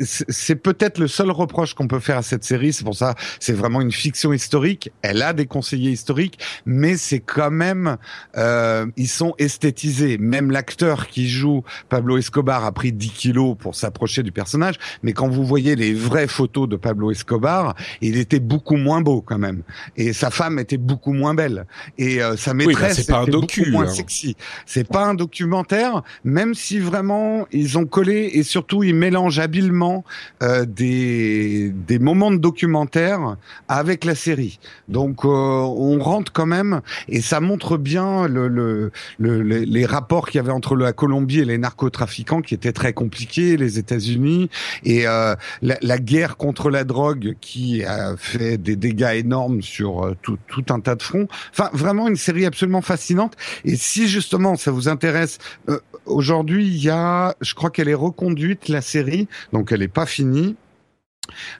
c'est 0.00 0.56
peut-être 0.56 0.98
le 0.98 1.08
seul 1.08 1.30
reproche 1.30 1.74
qu'on 1.74 1.88
peut 1.88 2.00
faire 2.00 2.18
à 2.18 2.22
cette 2.22 2.44
série. 2.44 2.72
C'est 2.72 2.84
pour 2.84 2.96
ça, 2.96 3.14
c'est 3.40 3.52
vraiment 3.52 3.80
une 3.80 3.92
fiction 3.92 4.32
historique. 4.32 4.90
Elle 5.02 5.22
a 5.22 5.32
des 5.32 5.46
conseillers 5.46 5.90
historiques, 5.90 6.38
mais 6.66 6.96
c'est 6.96 7.20
quand 7.20 7.50
même, 7.50 7.96
euh, 8.36 8.86
ils 8.96 9.08
sont 9.08 9.34
esthétisés. 9.38 10.18
Même 10.18 10.50
l'acteur 10.50 11.08
qui 11.08 11.28
joue 11.28 11.62
Pablo 11.88 12.18
Escobar 12.18 12.64
a 12.64 12.72
pris 12.72 12.92
10 12.92 13.10
kilos 13.10 13.56
pour 13.58 13.74
s'approcher 13.74 14.22
du 14.22 14.32
personnage. 14.32 14.76
Mais 15.02 15.12
quand 15.12 15.28
vous 15.28 15.44
voyez 15.44 15.76
les 15.76 15.94
vraies 15.94 16.28
photos 16.28 16.68
de 16.68 16.76
Pablo 16.88 17.10
Escobar, 17.10 17.74
il 18.00 18.16
était 18.16 18.40
beaucoup 18.40 18.78
moins 18.78 19.02
beau 19.02 19.20
quand 19.20 19.36
même, 19.36 19.60
et 19.98 20.14
sa 20.14 20.30
femme 20.30 20.58
était 20.58 20.78
beaucoup 20.78 21.12
moins 21.12 21.34
belle, 21.34 21.66
et 21.98 22.22
euh, 22.22 22.34
sa 22.38 22.52
bah, 22.52 22.64
maîtresse 22.64 23.00
était 23.00 23.30
beaucoup 23.30 23.70
moins 23.70 23.84
hein. 23.84 23.88
sexy. 23.88 24.36
C'est 24.64 24.88
pas 24.88 25.04
un 25.04 25.12
documentaire, 25.12 26.02
même 26.24 26.54
si 26.54 26.78
vraiment 26.78 27.46
ils 27.52 27.76
ont 27.76 27.84
collé 27.84 28.30
et 28.32 28.42
surtout 28.42 28.84
ils 28.84 28.94
mélangent 28.94 29.38
habilement 29.38 30.02
euh, 30.42 30.64
des 30.64 31.70
des 31.90 31.98
moments 31.98 32.30
de 32.30 32.38
documentaire 32.38 33.36
avec 33.68 34.06
la 34.06 34.14
série. 34.14 34.58
Donc 34.88 35.26
euh, 35.26 35.28
on 35.28 35.98
rentre 35.98 36.32
quand 36.32 36.46
même 36.46 36.80
et 37.06 37.20
ça 37.20 37.40
montre 37.40 37.76
bien 37.76 38.28
le, 38.28 38.48
le, 38.48 38.90
le 39.18 39.42
les 39.42 39.84
rapports 39.84 40.26
qu'il 40.28 40.38
y 40.38 40.40
avait 40.40 40.52
entre 40.52 40.74
la 40.74 40.94
Colombie 40.94 41.40
et 41.40 41.44
les 41.44 41.58
narcotrafiquants 41.58 42.40
qui 42.40 42.54
étaient 42.54 42.72
très 42.72 42.94
compliqués, 42.94 43.58
les 43.58 43.78
États-Unis 43.78 44.48
et 44.84 45.02
la, 45.02 45.36
la 45.60 45.98
guerre 45.98 46.38
contre 46.38 46.70
la 46.70 46.77
la 46.78 46.84
drogue 46.84 47.34
qui 47.40 47.82
a 47.82 48.16
fait 48.16 48.56
des 48.56 48.76
dégâts 48.76 49.14
énormes 49.16 49.62
sur 49.62 50.04
euh, 50.04 50.16
tout, 50.22 50.38
un 50.70 50.78
tas 50.78 50.94
de 50.94 51.02
fronts. 51.02 51.26
Enfin, 51.50 51.70
vraiment 51.72 52.06
une 52.06 52.16
série 52.16 52.46
absolument 52.46 52.82
fascinante. 52.82 53.34
Et 53.64 53.74
si 53.74 54.06
justement 54.06 54.54
ça 54.54 54.70
vous 54.70 54.88
intéresse, 54.88 55.38
euh, 55.68 55.80
aujourd'hui 56.06 56.66
il 56.68 56.80
y 56.80 56.88
a, 56.88 57.34
je 57.40 57.54
crois 57.54 57.70
qu'elle 57.70 57.88
est 57.88 57.94
reconduite 57.94 58.68
la 58.68 58.80
série, 58.80 59.26
donc 59.52 59.72
elle 59.72 59.80
n'est 59.80 59.88
pas 59.88 60.06
finie. 60.06 60.54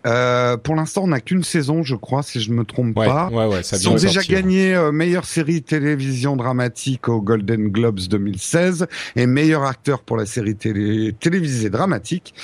Euh, 0.07 0.57
pour 0.57 0.75
l'instant, 0.75 1.03
on 1.05 1.09
n'a 1.09 1.21
qu'une 1.21 1.45
saison, 1.45 1.83
je 1.83 1.95
crois, 1.95 2.23
si 2.23 2.41
je 2.41 2.53
me 2.53 2.65
trompe 2.65 2.95
pas. 2.95 3.29
Ouais, 3.29 3.47
ouais, 3.47 3.63
ça 3.63 3.77
Ils 3.77 3.89
ont 3.89 3.95
déjà 3.95 4.23
gagné 4.23 4.75
euh, 4.75 4.93
meilleure 4.93 5.25
série 5.25 5.63
télévision 5.63 6.37
dramatique 6.37 7.09
au 7.09 7.21
Golden 7.21 7.69
Globes 7.69 8.01
2016 8.09 8.87
et 9.17 9.27
meilleur 9.27 9.65
acteur 9.65 10.03
pour 10.03 10.17
la 10.17 10.27
série 10.27 10.57
télé 10.57 11.15
télévisée 11.19 11.71
dramatique. 11.71 12.35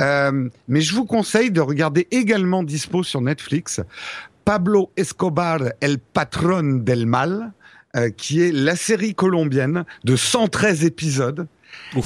Euh, 0.00 0.48
mais 0.68 0.80
je 0.80 0.94
vous 0.94 1.04
conseille 1.04 1.50
de 1.50 1.60
regarder 1.60 2.08
également 2.10 2.62
dispo 2.62 3.02
sur 3.02 3.20
Netflix 3.20 3.80
Pablo 4.44 4.90
Escobar, 4.96 5.60
el 5.80 5.98
patron 5.98 6.82
del 6.84 7.06
mal, 7.06 7.52
euh, 7.96 8.10
qui 8.10 8.42
est 8.42 8.52
la 8.52 8.76
série 8.76 9.14
colombienne 9.14 9.84
de 10.04 10.16
113 10.16 10.84
épisodes. 10.84 11.46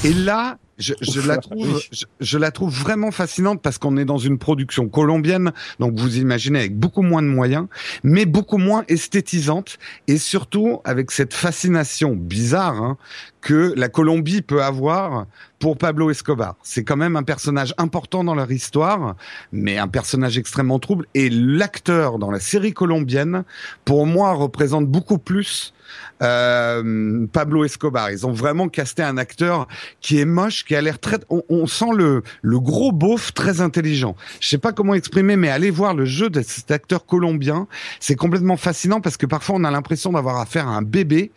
Et 0.03 0.13
là, 0.13 0.57
je, 0.79 0.93
je 1.01 1.21
la 1.21 1.37
trouve, 1.37 1.81
je, 2.19 2.37
la 2.37 2.51
trouve 2.51 2.73
vraiment 2.73 3.11
fascinante 3.11 3.61
parce 3.61 3.77
qu'on 3.77 3.97
est 3.97 4.05
dans 4.05 4.17
une 4.17 4.37
production 4.37 4.87
colombienne, 4.87 5.51
donc 5.79 5.99
vous 5.99 6.17
imaginez 6.17 6.59
avec 6.59 6.77
beaucoup 6.77 7.01
moins 7.01 7.21
de 7.21 7.27
moyens, 7.27 7.67
mais 8.03 8.25
beaucoup 8.25 8.57
moins 8.57 8.85
esthétisante 8.87 9.77
et 10.07 10.17
surtout 10.17 10.79
avec 10.85 11.11
cette 11.11 11.33
fascination 11.33 12.15
bizarre 12.15 12.81
hein, 12.81 12.97
que 13.41 13.73
la 13.75 13.89
Colombie 13.89 14.41
peut 14.41 14.63
avoir 14.63 15.25
pour 15.59 15.77
Pablo 15.77 16.09
Escobar. 16.09 16.55
C'est 16.63 16.83
quand 16.83 16.97
même 16.97 17.15
un 17.15 17.23
personnage 17.23 17.73
important 17.77 18.23
dans 18.23 18.35
leur 18.35 18.51
histoire, 18.51 19.15
mais 19.51 19.77
un 19.77 19.87
personnage 19.87 20.37
extrêmement 20.37 20.79
trouble. 20.79 21.05
Et 21.13 21.29
l'acteur 21.29 22.19
dans 22.19 22.31
la 22.31 22.39
série 22.39 22.73
colombienne, 22.73 23.43
pour 23.83 24.05
moi, 24.05 24.33
représente 24.33 24.87
beaucoup 24.87 25.17
plus 25.17 25.73
euh, 26.21 27.25
Pablo 27.31 27.63
Escobar. 27.63 28.11
Ils 28.11 28.25
ont 28.25 28.31
vraiment 28.31 28.69
casté 28.69 29.03
un 29.03 29.17
acteur 29.17 29.67
qui 30.01 30.19
est 30.19 30.25
moche, 30.25 30.65
qui 30.65 30.75
a 30.75 30.81
l'air 30.81 30.99
très. 30.99 31.17
On, 31.29 31.67
sent 31.67 31.93
le 31.95 32.23
le 32.41 32.59
gros 32.59 32.91
beauf 32.91 33.33
très 33.33 33.61
intelligent. 33.61 34.15
Je 34.39 34.49
sais 34.49 34.57
pas 34.57 34.71
comment 34.71 34.93
exprimer, 34.93 35.35
mais 35.35 35.49
allez 35.49 35.69
voir 35.69 35.93
le 35.93 36.05
jeu 36.05 36.29
de 36.29 36.41
cet 36.41 36.71
acteur 36.71 37.05
colombien. 37.05 37.67
C'est 37.99 38.15
complètement 38.15 38.57
fascinant 38.57 39.01
parce 39.01 39.17
que 39.17 39.25
parfois 39.25 39.55
on 39.57 39.63
a 39.63 39.71
l'impression 39.71 40.11
d'avoir 40.11 40.37
affaire 40.37 40.67
à 40.67 40.71
un 40.71 40.81
bébé. 40.81 41.31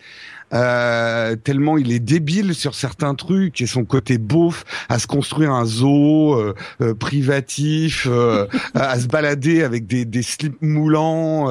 Euh, 0.55 1.35
tellement 1.37 1.79
il 1.79 1.93
est 1.93 1.99
débile 1.99 2.55
sur 2.55 2.75
certains 2.75 3.15
trucs 3.15 3.61
et 3.61 3.67
son 3.67 3.85
côté 3.85 4.19
beauf 4.19 4.65
à 4.89 4.99
se 4.99 5.07
construire 5.07 5.53
un 5.53 5.65
zoo 5.65 6.35
euh, 6.35 6.55
euh 6.81 6.95
privatif, 6.95 8.07
euh, 8.11 8.47
à 8.75 9.01
se 9.01 9.07
balader 9.07 9.63
avec 9.63 9.87
des, 9.87 10.05
des 10.05 10.23
slips 10.23 10.61
moulants, 10.61 11.49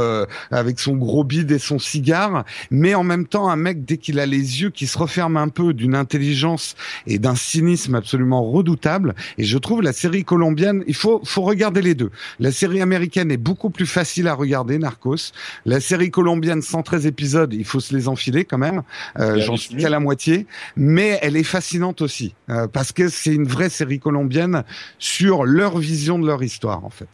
avec 0.51 0.79
son 0.79 0.95
gros 0.95 1.23
bide 1.23 1.51
et 1.51 1.59
son 1.59 1.79
cigare, 1.79 2.45
mais 2.69 2.95
en 2.95 3.03
même 3.03 3.25
temps 3.25 3.49
un 3.49 3.55
mec 3.55 3.85
dès 3.85 3.97
qu'il 3.97 4.19
a 4.19 4.25
les 4.25 4.61
yeux 4.61 4.69
qui 4.69 4.87
se 4.87 4.97
referment 4.97 5.37
un 5.37 5.49
peu 5.49 5.73
d'une 5.73 5.95
intelligence 5.95 6.75
et 7.07 7.19
d'un 7.19 7.35
cynisme 7.35 7.95
absolument 7.95 8.43
redoutable. 8.43 9.15
Et 9.37 9.43
je 9.43 9.57
trouve 9.57 9.81
la 9.81 9.93
série 9.93 10.23
colombienne, 10.23 10.83
il 10.87 10.95
faut 10.95 11.21
faut 11.23 11.41
regarder 11.41 11.81
les 11.81 11.95
deux. 11.95 12.11
La 12.39 12.51
série 12.51 12.81
américaine 12.81 13.31
est 13.31 13.37
beaucoup 13.37 13.69
plus 13.69 13.85
facile 13.85 14.27
à 14.27 14.33
regarder, 14.33 14.77
Narcos. 14.77 15.31
La 15.65 15.79
série 15.79 16.11
colombienne 16.11 16.61
113 16.61 17.05
épisodes, 17.05 17.53
il 17.53 17.65
faut 17.65 17.79
se 17.79 17.95
les 17.95 18.07
enfiler 18.07 18.45
quand 18.45 18.57
même. 18.57 18.83
Euh, 19.19 19.39
j'en 19.39 19.57
suis 19.57 19.75
qu'à 19.75 19.89
la 19.89 19.99
moitié, 19.99 20.47
mais 20.75 21.19
elle 21.21 21.35
est 21.35 21.43
fascinante 21.43 22.01
aussi 22.01 22.35
euh, 22.49 22.67
parce 22.67 22.91
que 22.91 23.09
c'est 23.09 23.33
une 23.33 23.47
vraie 23.47 23.69
série 23.69 23.99
colombienne 23.99 24.63
sur 24.99 25.43
leur 25.43 25.77
vision 25.77 26.19
de 26.19 26.27
leur 26.27 26.43
histoire 26.43 26.85
en 26.85 26.89
fait. 26.89 27.09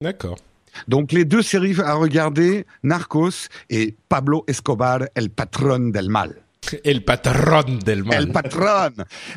D'accord. 0.00 0.36
Donc 0.88 1.12
les 1.12 1.24
deux 1.24 1.42
séries 1.42 1.80
à 1.80 1.94
regarder, 1.94 2.66
Narcos 2.82 3.48
et 3.68 3.94
Pablo 4.08 4.44
Escobar, 4.46 5.00
El 5.14 5.30
Patron 5.30 5.90
del 5.90 6.08
Mal. 6.08 6.34
El 6.84 7.04
patron 7.04 7.78
del 7.84 8.04
mal. 8.04 8.22
El 8.22 8.32
patron. 8.32 8.92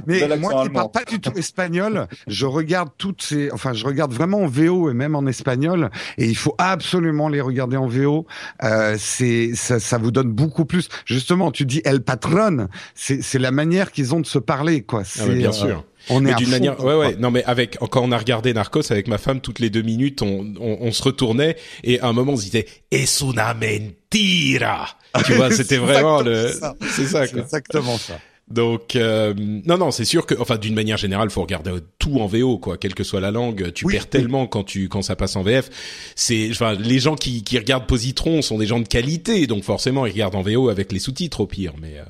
Mais 0.06 0.28
moi 0.38 0.64
qui 0.64 0.70
parle 0.70 0.92
pas 0.92 1.04
du 1.04 1.20
tout 1.20 1.38
espagnol, 1.38 2.08
je 2.28 2.46
regarde 2.46 2.90
toutes 2.98 3.22
ces, 3.22 3.52
enfin, 3.52 3.74
je 3.74 3.86
regarde 3.86 4.14
vraiment 4.14 4.44
en 4.44 4.48
VO 4.48 4.90
et 4.90 4.94
même 4.94 5.16
en 5.16 5.26
espagnol. 5.26 5.90
Et 6.18 6.26
il 6.26 6.38
faut 6.38 6.56
absolument 6.58 7.30
les 7.30 7.42
regarder 7.42 7.78
en 7.78 7.88
VO. 7.88 8.26
Euh, 8.64 8.96
c'est, 9.00 9.52
ça, 9.56 9.80
ça, 9.80 9.98
vous 9.98 10.12
donne 10.12 10.32
beaucoup 10.32 10.66
plus. 10.66 10.88
Justement, 11.06 11.52
tu 11.52 11.66
dis 11.66 11.82
El 11.84 12.02
patron, 12.02 12.68
c'est, 12.94 13.22
c'est 13.22 13.40
la 13.40 13.52
manière 13.52 13.92
qu'ils 13.92 14.14
ont 14.14 14.20
de 14.20 14.26
se 14.26 14.40
parler, 14.40 14.84
quoi. 14.84 15.04
Ah 15.20 15.28
bien 15.28 15.52
sûr. 15.52 15.84
On 16.10 16.24
est 16.26 16.36
d'une 16.36 16.50
manière, 16.50 16.84
ouais, 16.84 16.96
ouais. 16.96 17.16
Non, 17.18 17.32
mais 17.32 17.44
avec 17.46 17.78
quand 17.80 18.02
on 18.04 18.12
a 18.12 18.18
regardé 18.18 18.54
Narcos 18.54 18.92
avec 18.92 19.08
ma 19.08 19.18
femme, 19.18 19.42
toutes 19.42 19.60
les 19.60 19.72
deux 19.72 19.82
minutes, 19.82 20.22
on, 20.22 20.54
on, 20.60 20.78
on 20.82 20.92
se 20.92 21.02
retournait 21.02 21.56
et 21.84 22.00
à 22.00 22.08
un 22.08 22.14
moment 22.14 22.34
on 22.34 22.38
se 22.38 22.44
disait 22.44 22.68
"Es 22.92 23.24
una 23.24 23.56
mentira". 23.56 24.98
Tu 25.26 25.34
vois, 25.34 25.52
c'était 25.52 25.78
vraiment 25.78 26.22
le. 26.22 26.48
C'est 26.92 27.06
ça. 27.06 27.26
C'est 27.28 27.38
exactement 27.38 27.98
ça. 27.98 28.20
Donc 28.48 28.96
euh, 28.96 29.34
non 29.36 29.80
non 29.80 29.90
c'est 29.90 30.06
sûr 30.06 30.28
que 30.28 30.36
enfin 30.40 30.58
d'une 30.58 30.76
manière 30.76 30.98
générale 30.98 31.32
faut 31.32 31.42
regarder 31.42 31.72
tout 31.98 32.20
en 32.20 32.28
VO 32.28 32.60
quoi 32.60 32.78
quelle 32.78 32.94
que 32.94 33.04
soit 33.04 33.20
la 33.20 33.32
langue 33.32 33.74
tu 33.74 33.88
perds 33.88 34.08
tellement 34.08 34.46
quand 34.46 34.64
tu 34.64 34.88
quand 34.88 35.02
ça 35.02 35.16
passe 35.16 35.36
en 35.36 35.42
VF 35.42 35.72
c'est 36.16 36.50
enfin 36.52 36.76
les 36.76 37.00
gens 37.00 37.16
qui 37.16 37.44
qui 37.44 37.58
regardent 37.58 37.88
Positron 37.88 38.44
sont 38.44 38.60
des 38.60 38.68
gens 38.68 38.80
de 38.80 38.88
qualité 38.88 39.48
donc 39.48 39.64
forcément 39.64 40.06
ils 40.06 40.12
regardent 40.12 40.36
en 40.36 40.44
VO 40.44 40.70
avec 40.70 40.92
les 40.92 41.00
sous-titres 41.00 41.42
au 41.42 41.48
pire 41.48 41.74
mais 41.82 41.98
euh, 41.98 42.04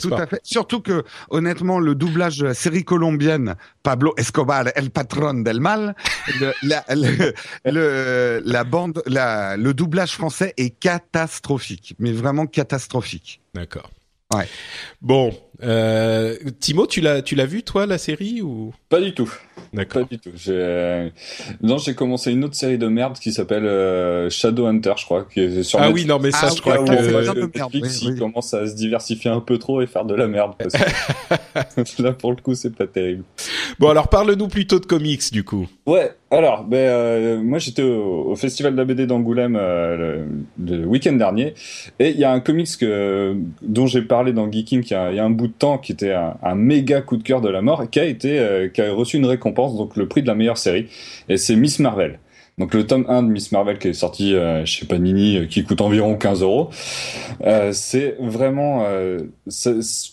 tout 0.00 0.14
à 0.14 0.26
fait. 0.26 0.40
Surtout 0.42 0.80
que, 0.80 1.04
honnêtement, 1.30 1.78
le 1.78 1.94
doublage 1.94 2.38
de 2.38 2.46
la 2.46 2.54
série 2.54 2.84
colombienne 2.84 3.56
Pablo 3.82 4.14
Escobar, 4.16 4.66
El 4.74 4.90
Patron 4.90 5.34
del 5.34 5.60
Mal, 5.60 5.94
le, 6.40 6.52
la, 6.62 6.84
le, 7.64 8.42
la 8.44 8.64
bande, 8.64 9.02
la, 9.06 9.56
le 9.56 9.74
doublage 9.74 10.12
français 10.12 10.54
est 10.56 10.70
catastrophique, 10.70 11.94
mais 11.98 12.12
vraiment 12.12 12.46
catastrophique. 12.46 13.40
D'accord. 13.54 13.90
Ouais. 14.34 14.48
Bon, 15.00 15.32
euh, 15.62 16.36
Timo, 16.58 16.86
tu 16.86 17.00
l'as, 17.00 17.22
tu 17.22 17.36
l'as 17.36 17.46
vu 17.46 17.62
toi 17.62 17.86
la 17.86 17.96
série 17.96 18.42
ou? 18.42 18.74
Pas 18.88 19.00
du 19.00 19.14
tout. 19.14 19.32
D'accord. 19.72 20.02
Pas 20.02 20.14
du 20.14 20.18
tout. 20.18 20.30
J'ai... 20.34 21.12
Non, 21.62 21.78
j'ai 21.78 21.94
commencé 21.94 22.32
une 22.32 22.44
autre 22.44 22.54
série 22.54 22.78
de 22.78 22.86
merde 22.86 23.18
qui 23.18 23.32
s'appelle 23.32 23.66
euh, 23.66 24.30
Shadowhunter, 24.30 24.94
je 24.96 25.04
crois, 25.04 25.24
qui 25.24 25.40
est 25.40 25.62
sur 25.62 25.80
Ah 25.80 25.90
oui, 25.90 26.04
non, 26.04 26.18
mais 26.18 26.30
ça, 26.30 26.48
ah, 26.50 26.54
je 26.54 26.60
crois 26.60 26.80
ouais, 26.80 26.96
que 26.96 27.14
ouais, 27.14 27.34
Netflix, 27.34 28.02
oui, 28.02 28.08
oui. 28.08 28.12
il 28.14 28.18
commence 28.18 28.54
à 28.54 28.66
se 28.66 28.74
diversifier 28.74 29.30
un 29.30 29.40
peu 29.40 29.58
trop 29.58 29.80
et 29.82 29.86
faire 29.86 30.04
de 30.04 30.14
la 30.14 30.26
merde. 30.26 30.52
Parce 30.58 30.74
que 30.74 32.02
là, 32.02 32.12
pour 32.12 32.30
le 32.30 32.36
coup, 32.36 32.54
c'est 32.54 32.74
pas 32.74 32.86
terrible. 32.86 33.24
bon, 33.78 33.88
alors 33.88 34.08
parle-nous 34.08 34.48
plutôt 34.48 34.78
de 34.78 34.86
comics 34.86 35.32
du 35.32 35.44
coup. 35.44 35.66
Ouais. 35.86 36.12
Alors, 36.36 36.64
ben, 36.64 36.76
euh, 36.76 37.42
moi, 37.42 37.58
j'étais 37.58 37.82
au, 37.82 38.26
au 38.30 38.36
festival 38.36 38.76
de 38.76 39.04
d'Angoulême 39.06 39.56
euh, 39.58 40.26
le, 40.58 40.76
le 40.78 40.86
week-end 40.86 41.14
dernier, 41.14 41.54
et 41.98 42.10
il 42.10 42.18
y 42.18 42.24
a 42.24 42.30
un 42.30 42.40
comics 42.40 42.76
que 42.78 43.34
dont 43.62 43.86
j'ai 43.86 44.02
parlé 44.02 44.34
dans 44.34 44.52
Geeking 44.52 44.82
il 44.84 44.90
y, 44.90 44.94
a, 44.94 45.12
y 45.12 45.18
a 45.18 45.24
un 45.24 45.30
bout 45.30 45.46
de 45.46 45.54
temps, 45.54 45.78
qui 45.78 45.92
était 45.92 46.12
un, 46.12 46.36
un 46.42 46.54
méga 46.54 47.00
coup 47.00 47.16
de 47.16 47.22
cœur 47.22 47.40
de 47.40 47.48
la 47.48 47.62
mort, 47.62 47.82
et 47.84 47.88
qui 47.88 48.00
a 48.00 48.04
été, 48.04 48.38
euh, 48.38 48.68
qui 48.68 48.82
a 48.82 48.92
reçu 48.92 49.16
une 49.16 49.24
récompense, 49.24 49.78
donc 49.78 49.96
le 49.96 50.08
prix 50.08 50.20
de 50.20 50.26
la 50.26 50.34
meilleure 50.34 50.58
série, 50.58 50.88
et 51.30 51.38
c'est 51.38 51.56
Miss 51.56 51.78
Marvel. 51.78 52.18
Donc 52.58 52.72
le 52.72 52.86
tome 52.86 53.04
1 53.08 53.22
de 53.22 53.28
Miss 53.28 53.52
Marvel 53.52 53.78
qui 53.78 53.88
est 53.88 53.92
sorti 53.92 54.34
euh, 54.34 54.64
chez 54.64 54.86
Panini, 54.86 55.36
euh, 55.36 55.46
qui 55.46 55.62
coûte 55.64 55.80
environ 55.82 56.16
15 56.16 56.42
euros, 56.42 56.70
euh, 57.44 57.72
c'est 57.72 58.16
vraiment, 58.18 58.84
euh, 58.86 59.20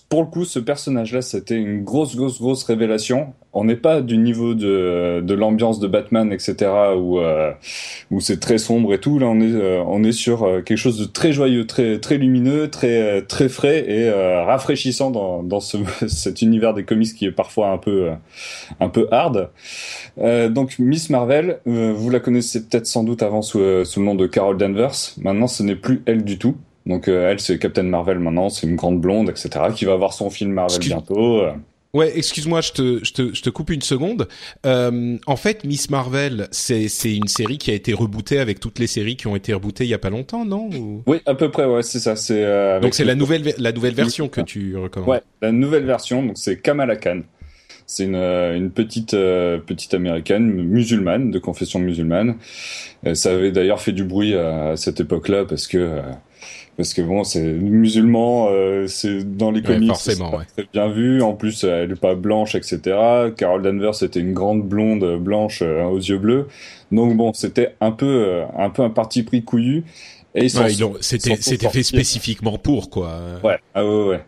pour 0.09 0.21
le 0.21 0.27
coup, 0.27 0.43
ce 0.43 0.59
personnage-là, 0.59 1.21
c'était 1.21 1.55
une 1.55 1.83
grosse, 1.83 2.15
grosse, 2.15 2.39
grosse 2.39 2.63
révélation. 2.63 3.33
On 3.53 3.65
n'est 3.65 3.75
pas 3.75 4.01
du 4.01 4.17
niveau 4.17 4.55
de, 4.55 5.21
de 5.21 5.33
l'ambiance 5.33 5.79
de 5.79 5.87
Batman, 5.87 6.31
etc., 6.33 6.71
où, 6.97 7.19
euh, 7.19 7.51
où 8.09 8.19
c'est 8.19 8.39
très 8.39 8.57
sombre 8.57 8.93
et 8.93 8.99
tout. 8.99 9.19
Là, 9.19 9.27
on 9.27 9.39
est, 9.39 9.53
euh, 9.53 9.83
on 9.85 10.03
est 10.03 10.11
sur 10.11 10.43
euh, 10.43 10.61
quelque 10.61 10.77
chose 10.77 10.97
de 10.97 11.05
très 11.05 11.31
joyeux, 11.31 11.67
très, 11.67 11.99
très 11.99 12.17
lumineux, 12.17 12.69
très, 12.69 13.01
euh, 13.01 13.21
très 13.21 13.49
frais 13.49 13.85
et 13.87 14.09
euh, 14.09 14.43
rafraîchissant 14.43 15.11
dans, 15.11 15.43
dans 15.43 15.59
ce, 15.59 15.77
cet 16.07 16.41
univers 16.41 16.73
des 16.73 16.83
comics 16.83 17.13
qui 17.13 17.25
est 17.25 17.31
parfois 17.31 17.69
un 17.69 17.77
peu, 17.77 18.09
euh, 18.09 18.13
un 18.79 18.89
peu 18.89 19.07
hard. 19.11 19.49
Euh, 20.17 20.49
donc 20.49 20.79
Miss 20.79 21.09
Marvel, 21.09 21.59
euh, 21.67 21.93
vous 21.95 22.09
la 22.09 22.19
connaissez 22.19 22.67
peut-être 22.67 22.87
sans 22.87 23.03
doute 23.03 23.21
avant 23.21 23.41
sous, 23.41 23.85
sous 23.85 23.99
le 23.99 24.05
nom 24.05 24.15
de 24.15 24.25
Carol 24.25 24.57
Danvers. 24.57 24.95
Maintenant, 25.21 25.47
ce 25.47 25.61
n'est 25.63 25.75
plus 25.75 26.01
elle 26.05 26.23
du 26.23 26.39
tout. 26.39 26.55
Donc 26.85 27.07
euh, 27.07 27.29
elle, 27.29 27.39
c'est 27.39 27.59
Captain 27.59 27.83
Marvel 27.83 28.19
maintenant, 28.19 28.49
c'est 28.49 28.67
une 28.67 28.75
grande 28.75 28.99
blonde, 28.99 29.29
etc., 29.29 29.49
qui 29.75 29.85
va 29.85 29.93
avoir 29.93 30.13
son 30.13 30.29
film 30.29 30.51
Marvel 30.51 30.79
bientôt. 30.79 31.43
Ouais, 31.93 32.11
excuse-moi, 32.17 32.61
je 32.61 32.71
te, 32.71 32.99
je 33.05 33.13
te, 33.13 33.35
je 33.35 33.41
te 33.43 33.51
coupe 33.51 33.69
une 33.69 33.83
seconde. 33.83 34.27
Euh, 34.65 35.17
en 35.27 35.35
fait, 35.35 35.63
Miss 35.63 35.91
Marvel, 35.91 36.47
c'est, 36.49 36.87
c'est 36.87 37.15
une 37.15 37.27
série 37.27 37.59
qui 37.59 37.69
a 37.69 37.75
été 37.75 37.93
rebootée 37.93 38.39
avec 38.39 38.59
toutes 38.59 38.79
les 38.79 38.87
séries 38.87 39.15
qui 39.15 39.27
ont 39.27 39.35
été 39.35 39.53
rebootées 39.53 39.83
il 39.83 39.91
y 39.91 39.93
a 39.93 39.99
pas 39.99 40.09
longtemps, 40.09 40.43
non 40.43 40.69
Ou- 40.73 41.03
Oui, 41.05 41.19
à 41.27 41.35
peu 41.35 41.51
près, 41.51 41.65
ouais, 41.65 41.83
c'est 41.83 41.99
ça. 41.99 42.15
C'est 42.15 42.43
euh, 42.43 42.79
Donc 42.79 42.95
c'est 42.95 43.03
la 43.05 43.13
nouvelle, 43.13 43.53
la 43.59 43.71
nouvelle 43.71 43.93
version 43.93 44.27
que 44.27 44.41
tu 44.41 44.75
recommandes. 44.75 45.07
Ouais, 45.09 45.21
la 45.43 45.51
nouvelle 45.51 45.85
version, 45.85 46.23
donc 46.25 46.37
c'est 46.39 46.59
Kamala 46.59 46.95
Khan. 46.95 47.21
C'est 47.85 48.05
une, 48.05 48.15
euh, 48.15 48.55
une 48.57 48.71
petite 48.71 49.13
euh, 49.13 49.59
petite 49.59 49.93
américaine 49.93 50.45
musulmane 50.51 51.29
de 51.29 51.37
confession 51.37 51.77
musulmane. 51.79 52.37
Euh, 53.05 53.13
ça 53.13 53.33
avait 53.33 53.51
d'ailleurs 53.51 53.81
fait 53.81 53.91
du 53.91 54.03
bruit 54.03 54.33
à, 54.35 54.69
à 54.69 54.77
cette 54.77 54.99
époque-là 55.01 55.45
parce 55.45 55.67
que 55.67 55.77
euh, 55.77 56.01
parce 56.75 56.93
que 56.93 57.01
bon, 57.01 57.23
c'est 57.23 57.41
musulman, 57.41 58.47
euh, 58.49 58.87
c'est 58.87 59.37
dans 59.37 59.51
les 59.51 59.61
comics, 59.61 59.89
forcément, 59.89 60.39
c'est 60.55 60.71
bien 60.71 60.89
vu. 60.89 61.21
En 61.21 61.33
plus, 61.33 61.63
elle 61.63 61.91
est 61.91 61.99
pas 61.99 62.15
blanche, 62.15 62.55
etc. 62.55 62.79
Carol 63.37 63.61
Danvers 63.61 63.95
c'était 63.95 64.19
une 64.19 64.33
grande 64.33 64.63
blonde 64.63 65.19
blanche 65.19 65.61
euh, 65.61 65.83
aux 65.83 65.99
yeux 65.99 66.17
bleus, 66.17 66.47
donc 66.91 67.15
bon, 67.15 67.33
c'était 67.33 67.75
un 67.79 67.91
peu, 67.91 68.05
euh, 68.05 68.45
un 68.57 68.69
peu 68.69 68.81
un 68.81 68.89
parti 68.89 69.23
pris 69.23 69.43
couillu. 69.43 69.83
Et 70.35 70.45
ils 70.45 70.51
c'était, 71.01 71.35
c'était 71.39 71.69
fait 71.69 71.83
spécifiquement 71.83 72.57
pour 72.57 72.89
quoi. 72.89 73.19
Ouais, 73.43 73.59
ah 73.75 73.85
ouais, 73.85 74.05
ouais. 74.07 74.19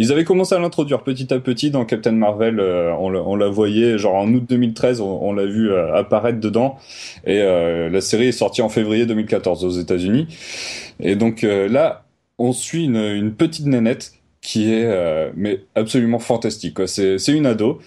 Ils 0.00 0.10
avaient 0.12 0.24
commencé 0.24 0.54
à 0.54 0.58
l'introduire 0.58 1.02
petit 1.02 1.32
à 1.32 1.38
petit 1.38 1.70
dans 1.70 1.84
Captain 1.84 2.12
Marvel. 2.12 2.58
on, 2.58 3.36
la 3.36 3.48
voyait 3.48 3.98
genre 3.98 4.14
en 4.14 4.32
août 4.32 4.44
2013, 4.48 5.00
on, 5.00 5.32
l'a 5.32 5.44
vu 5.44 5.72
apparaître 5.74 6.40
dedans. 6.40 6.78
Et 7.26 7.38
la 7.38 8.00
série 8.00 8.28
est 8.28 8.32
sortie 8.32 8.62
en 8.62 8.68
février 8.68 9.04
2014 9.06 9.64
aux 9.64 9.70
États-Unis. 9.70 10.26
Et 11.02 11.16
donc 11.16 11.44
euh, 11.44 11.68
là, 11.68 12.04
on 12.38 12.52
suit 12.52 12.84
une, 12.84 12.96
une 12.96 13.32
petite 13.34 13.66
nénette 13.66 14.12
qui 14.42 14.72
est 14.72 14.86
euh, 14.86 15.30
mais 15.36 15.60
absolument 15.74 16.18
fantastique. 16.18 16.74
Quoi. 16.74 16.86
C'est, 16.86 17.18
c'est 17.18 17.32
une 17.32 17.44
ado, 17.44 17.80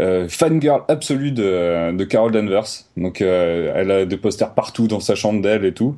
euh, 0.00 0.28
fangirl 0.28 0.82
absolue 0.88 1.30
de, 1.30 1.92
de 1.92 2.04
Carol 2.04 2.32
Danvers. 2.32 2.66
Donc 2.96 3.20
euh, 3.20 3.72
elle 3.76 3.90
a 3.92 4.04
des 4.06 4.16
posters 4.16 4.54
partout 4.54 4.88
dans 4.88 4.98
sa 4.98 5.14
chambre 5.14 5.40
d'elle 5.40 5.64
et 5.64 5.72
tout. 5.72 5.96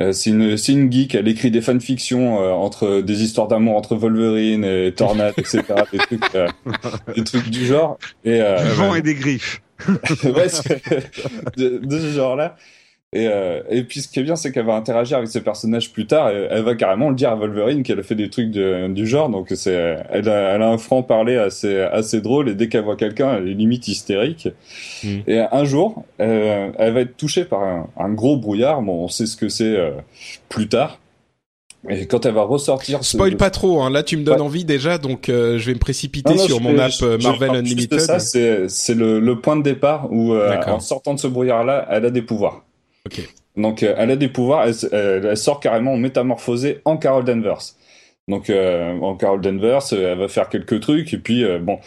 Euh, 0.00 0.12
c'est 0.12 0.30
une 0.30 0.56
c'est 0.56 0.72
une 0.72 0.90
geek. 0.90 1.14
Elle 1.14 1.28
écrit 1.28 1.50
des 1.50 1.60
fanfictions 1.60 2.38
entre 2.38 3.02
des 3.02 3.22
histoires 3.22 3.48
d'amour 3.48 3.76
entre 3.76 3.96
Wolverine 3.96 4.64
et 4.64 4.92
Tornade, 4.96 5.34
etc. 5.36 5.62
des 5.92 5.98
trucs 5.98 6.20
des 7.16 7.24
trucs 7.24 7.50
du 7.50 7.66
genre. 7.66 7.98
Et 8.24 8.38
du 8.38 8.70
vent 8.76 8.94
et 8.94 9.02
des 9.02 9.14
griffes. 9.14 9.60
ouais, 10.24 10.48
de, 11.56 11.78
de 11.78 11.98
ce 11.98 12.12
genre-là. 12.12 12.56
Et, 13.12 13.26
euh, 13.26 13.62
et 13.68 13.82
puis 13.82 14.02
ce 14.02 14.08
qui 14.08 14.20
est 14.20 14.22
bien, 14.22 14.36
c'est 14.36 14.52
qu'elle 14.52 14.66
va 14.66 14.76
interagir 14.76 15.16
avec 15.16 15.28
ses 15.28 15.40
personnages 15.40 15.90
plus 15.90 16.06
tard. 16.06 16.30
Et 16.30 16.46
elle 16.48 16.62
va 16.62 16.76
carrément 16.76 17.08
le 17.08 17.16
dire 17.16 17.30
à 17.30 17.34
Wolverine 17.34 17.82
qu'elle 17.82 17.98
a 17.98 18.04
fait 18.04 18.14
des 18.14 18.30
trucs 18.30 18.50
du 18.50 19.06
genre. 19.06 19.28
Donc 19.28 19.48
c'est, 19.54 19.98
elle 20.10 20.28
a, 20.28 20.54
elle 20.54 20.62
a 20.62 20.68
un 20.68 20.78
franc 20.78 21.02
parler 21.02 21.36
assez, 21.36 21.80
assez 21.80 22.20
drôle. 22.20 22.48
Et 22.48 22.54
dès 22.54 22.68
qu'elle 22.68 22.84
voit 22.84 22.96
quelqu'un, 22.96 23.34
elle 23.36 23.48
est 23.48 23.54
limite 23.54 23.88
hystérique. 23.88 24.48
Mm. 25.02 25.18
Et 25.26 25.40
un 25.40 25.64
jour, 25.64 26.04
euh, 26.20 26.70
elle 26.78 26.92
va 26.92 27.00
être 27.00 27.16
touchée 27.16 27.44
par 27.44 27.62
un, 27.64 27.88
un, 27.96 28.10
gros 28.10 28.36
brouillard. 28.36 28.80
Bon, 28.80 29.04
on 29.04 29.08
sait 29.08 29.26
ce 29.26 29.36
que 29.36 29.48
c'est 29.48 29.76
euh, 29.76 29.90
plus 30.48 30.68
tard. 30.68 31.00
Et 31.88 32.06
quand 32.06 32.26
elle 32.26 32.34
va 32.34 32.42
ressortir, 32.42 33.02
spoil 33.02 33.36
pas 33.36 33.50
trop. 33.50 33.80
Hein. 33.82 33.90
Là, 33.90 34.04
tu 34.04 34.18
me 34.18 34.22
donnes 34.22 34.42
envie 34.42 34.66
déjà, 34.66 34.98
donc 34.98 35.30
euh, 35.30 35.58
je 35.58 35.66
vais 35.66 35.74
me 35.74 35.78
précipiter 35.78 36.36
sur 36.36 36.60
mon 36.60 36.78
app 36.78 36.92
Marvel 37.22 37.56
Unlimited. 37.56 37.98
Ça, 37.98 38.20
c'est, 38.20 38.68
c'est 38.68 38.94
le, 38.94 39.18
le, 39.18 39.40
point 39.40 39.56
de 39.56 39.62
départ 39.62 40.12
où, 40.12 40.36
en 40.36 40.78
sortant 40.78 41.14
de 41.14 41.18
ce 41.18 41.26
brouillard-là, 41.26 41.88
elle 41.90 42.04
a 42.04 42.10
des 42.10 42.22
pouvoirs. 42.22 42.62
Donc 43.56 43.82
euh, 43.82 43.94
elle 43.96 44.10
a 44.10 44.16
des 44.16 44.28
pouvoirs, 44.28 44.66
elle, 44.92 45.36
sort 45.36 45.60
carrément 45.60 45.96
métamorphosée 45.96 46.80
en 46.84 46.96
Carol 46.96 47.24
Danvers. 47.24 47.74
Donc 48.28 48.48
euh, 48.48 48.98
en 49.00 49.16
Carol 49.16 49.40
Danvers, 49.40 49.92
euh, 49.92 50.12
elle 50.12 50.18
va 50.18 50.28
faire 50.28 50.48
quelques 50.48 50.80
trucs 50.80 51.12
et 51.12 51.18
puis 51.18 51.44
bon, 51.60 51.78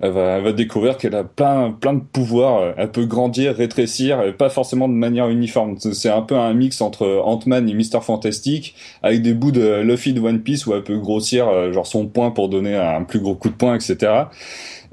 elle 0.00 0.12
va, 0.12 0.36
elle 0.36 0.44
va 0.44 0.52
découvrir 0.52 0.96
qu'elle 0.96 1.16
a 1.16 1.24
plein 1.24 1.72
plein 1.72 1.94
de 1.94 2.00
pouvoirs. 2.00 2.74
Elle 2.76 2.90
peut 2.90 3.06
grandir, 3.06 3.56
rétrécir, 3.56 4.36
pas 4.36 4.50
forcément 4.50 4.88
de 4.88 4.94
manière 4.94 5.28
uniforme. 5.28 5.76
C'est 5.78 6.10
un 6.10 6.22
peu 6.22 6.36
un 6.36 6.54
mix 6.54 6.80
entre 6.80 7.20
Ant-Man 7.24 7.68
et 7.68 7.74
Mister 7.74 8.00
Fantastic, 8.00 8.76
avec 9.02 9.22
des 9.22 9.34
bouts 9.34 9.52
de 9.52 9.80
Luffy 9.80 10.12
de 10.12 10.20
One 10.20 10.42
Piece 10.42 10.66
où 10.66 10.74
elle 10.74 10.84
peut 10.84 10.98
grossir 10.98 11.72
genre 11.72 11.86
son 11.86 12.06
poing 12.06 12.30
pour 12.30 12.48
donner 12.48 12.76
un 12.76 13.02
plus 13.02 13.20
gros 13.20 13.34
coup 13.34 13.48
de 13.48 13.54
poing, 13.54 13.74
etc. 13.74 14.12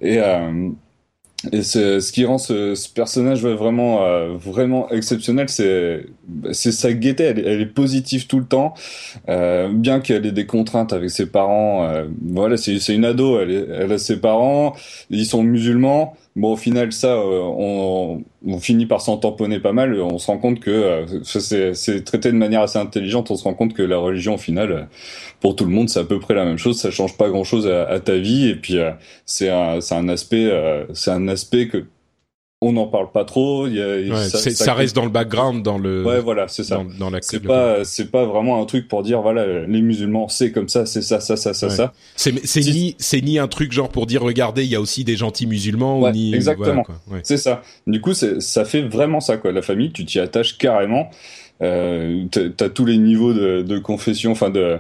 Et 0.02 0.20
et 1.52 1.62
ce 1.62 2.12
qui 2.12 2.26
rend 2.26 2.40
ce, 2.40 2.74
ce 2.74 2.90
personnage 2.90 3.46
vraiment 3.46 4.04
euh, 4.04 4.36
vraiment 4.38 4.90
exceptionnel, 4.90 5.48
c'est 5.50 6.02
sa 6.52 6.94
gaieté. 6.94 7.26
Elle, 7.26 7.40
elle, 7.46 7.62
est 7.62 7.68
positive 7.68 8.26
tout 8.26 8.40
le 8.40 8.46
temps, 8.46 8.74
euh, 9.30 9.70
bien 9.72 10.00
qu'elle 10.00 10.26
ait 10.26 10.32
des 10.32 10.48
contraintes 10.48 10.94
avec 10.94 11.12
ses 11.12 11.28
parents. 11.28 11.86
Euh, 11.86 12.08
voilà, 12.24 12.58
c'est 12.58 12.80
c'est 12.80 12.96
une 12.96 13.06
ado. 13.06 13.40
Elle, 13.40 13.52
est, 13.52 13.68
elle 13.72 13.92
a 13.92 14.00
ses 14.00 14.20
parents, 14.20 14.76
ils 15.12 15.28
sont 15.28 15.44
musulmans. 15.44 16.18
Bon, 16.38 16.54
au 16.54 16.56
final, 16.56 16.92
ça, 16.92 17.14
euh, 17.16 17.42
on, 17.42 18.24
on 18.46 18.60
finit 18.60 18.86
par 18.86 19.02
s'en 19.02 19.18
tamponner 19.18 19.60
pas 19.60 19.74
mal. 19.74 20.00
On 20.00 20.20
se 20.20 20.28
rend 20.28 20.38
compte 20.38 20.60
que 20.60 20.70
euh, 20.70 21.24
c'est 21.24 22.04
traité 22.04 22.32
de 22.32 22.38
manière 22.38 22.62
assez 22.62 22.78
intelligente. 22.78 23.32
On 23.32 23.36
se 23.36 23.44
rend 23.44 23.56
compte 23.56 23.74
que 23.74 23.82
la 23.82 23.98
religion, 23.98 24.36
au 24.36 24.38
final, 24.38 24.88
pour 25.40 25.56
tout 25.56 25.66
le 25.66 25.72
monde, 25.72 25.90
c'est 25.90 26.00
à 26.00 26.04
peu 26.04 26.20
près 26.20 26.36
la 26.36 26.46
même 26.46 26.60
chose. 26.60 26.80
Ça 26.80 26.92
change 26.92 27.18
pas 27.18 27.30
grand-chose 27.30 27.68
à, 27.68 27.88
à, 27.90 28.00
ta 28.00 28.18
vie. 28.18 28.50
Et 28.50 28.56
puis, 28.56 28.78
euh, 28.78 28.92
c'est 29.26 29.50
un, 29.50 29.80
un 29.90 30.10
aspect, 30.10 30.48
c'est 30.94 31.10
un 31.10 31.28
aspect 31.28 31.70
que 31.70 31.86
on 32.62 32.72
n'en 32.72 32.88
parle 32.88 33.12
pas 33.12 33.24
trop. 33.24 33.68
Y 33.68 34.12
a, 34.12 34.30
ça, 34.30 34.50
ça, 34.50 34.74
reste 34.74 34.96
dans 34.96 35.04
le 35.04 35.12
background, 35.12 35.64
dans 35.64 35.78
le. 35.78 36.04
Ouais, 36.04 36.20
voilà, 36.20 36.48
c'est 36.48 36.64
ça. 36.64 36.84
Dans, 36.98 37.10
la 37.10 37.20
c'est 37.22 37.40
pas, 37.40 37.84
c'est 37.84 38.10
pas 38.10 38.26
vraiment 38.26 38.62
un 38.62 38.66
truc 38.66 38.88
pour 38.88 39.04
dire 39.04 39.22
voilà, 39.22 39.66
les 39.68 39.82
musulmans, 39.82 40.28
c'est 40.28 40.52
comme 40.52 40.68
ça, 40.68 40.86
c'est 40.86 41.04
ça, 41.04 41.20
ça, 41.20 41.36
ça, 41.36 41.54
ça, 41.54 41.70
ça. 41.70 41.94
C'est, 42.16 42.46
c'est 42.46 42.62
ni, 42.62 42.96
c'est 42.98 43.22
ni 43.22 43.38
un 43.38 43.48
truc 43.48 43.72
genre 43.72 43.90
pour 43.90 44.08
dire 44.08 44.24
regardez, 44.24 44.64
il 44.64 44.72
y 44.72 44.76
a 44.76 44.82
aussi 44.82 45.04
des 45.04 45.16
gentils 45.16 45.46
musulmans. 45.46 46.00
Ouais, 46.00 46.12
ni, 46.12 46.34
exactement. 46.34 46.84
c'est 47.24 47.38
ça. 47.38 47.62
Du 47.86 48.02
coup, 48.02 48.14
ça 48.14 48.66
fait 48.66 48.82
vraiment 48.82 49.20
ça 49.20 49.38
quoi. 49.38 49.52
La 49.52 49.62
famille, 49.62 49.92
tu 49.92 50.06
t'y 50.06 50.20
attaches 50.20 50.58
carrément. 50.58 51.12
Euh, 51.62 52.26
t'as 52.32 52.70
tous 52.70 52.86
les 52.86 52.98
niveaux 52.98 53.34
de, 53.34 53.62
de 53.62 53.78
confession, 53.80 54.32
enfin 54.32 54.50
de 54.50 54.80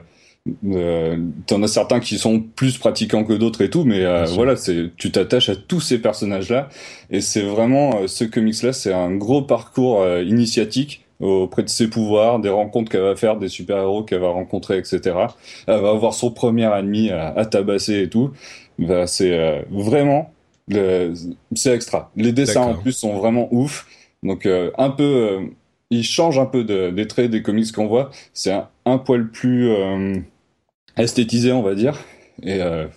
euh, 0.65 1.17
T'en 1.45 1.63
as 1.63 1.67
certains 1.67 1.99
qui 1.99 2.17
sont 2.17 2.39
plus 2.39 2.77
pratiquants 2.77 3.23
que 3.23 3.33
d'autres 3.33 3.61
et 3.61 3.69
tout, 3.69 3.83
mais 3.83 4.03
euh, 4.03 4.25
voilà, 4.25 4.55
c'est 4.55 4.91
tu 4.97 5.11
t'attaches 5.11 5.49
à 5.49 5.55
tous 5.55 5.79
ces 5.79 5.99
personnages-là 5.99 6.69
et 7.09 7.21
c'est 7.21 7.41
vraiment 7.41 8.01
euh, 8.01 8.07
ce 8.07 8.23
comics-là, 8.23 8.73
c'est 8.73 8.93
un 8.93 9.15
gros 9.15 9.41
parcours 9.41 10.01
euh, 10.01 10.23
initiatique 10.23 11.03
auprès 11.19 11.63
de 11.63 11.69
ses 11.69 11.89
pouvoirs, 11.89 12.39
des 12.39 12.49
rencontres 12.49 12.91
qu'elle 12.91 13.01
va 13.01 13.15
faire, 13.15 13.37
des 13.37 13.49
super-héros 13.49 14.03
qu'elle 14.03 14.21
va 14.21 14.29
rencontrer, 14.29 14.77
etc. 14.77 14.99
Elle 15.65 15.81
va 15.81 15.89
avoir 15.89 16.13
son 16.13 16.29
premier 16.29 16.71
ennemi 16.77 17.09
à, 17.09 17.43
tabasser 17.45 18.03
et 18.03 18.09
tout. 18.09 18.31
Bah, 18.77 19.07
c'est 19.07 19.65
vraiment 19.71 20.31
c'est 20.69 21.73
extra. 21.73 22.11
Les 22.15 22.33
dessins 22.33 22.61
en 22.61 22.75
plus 22.75 22.91
sont 22.91 23.17
vraiment 23.17 23.47
ouf. 23.49 23.87
Donc 24.21 24.45
un 24.45 24.89
peu, 24.91 25.39
il 25.89 26.03
change 26.03 26.37
un 26.37 26.45
peu 26.45 26.63
de, 26.63 26.91
des 26.91 27.07
traits 27.07 27.31
des 27.31 27.41
comics 27.41 27.71
qu'on 27.71 27.87
voit. 27.87 28.11
C'est 28.33 28.51
un, 28.51 28.67
un, 28.85 28.99
poil 28.99 29.27
plus 29.31 29.71
esthétisé, 30.97 31.51
on 31.51 31.61
va 31.61 31.75
dire. 31.75 31.99
Et 32.43 32.61
euh, 32.61 32.87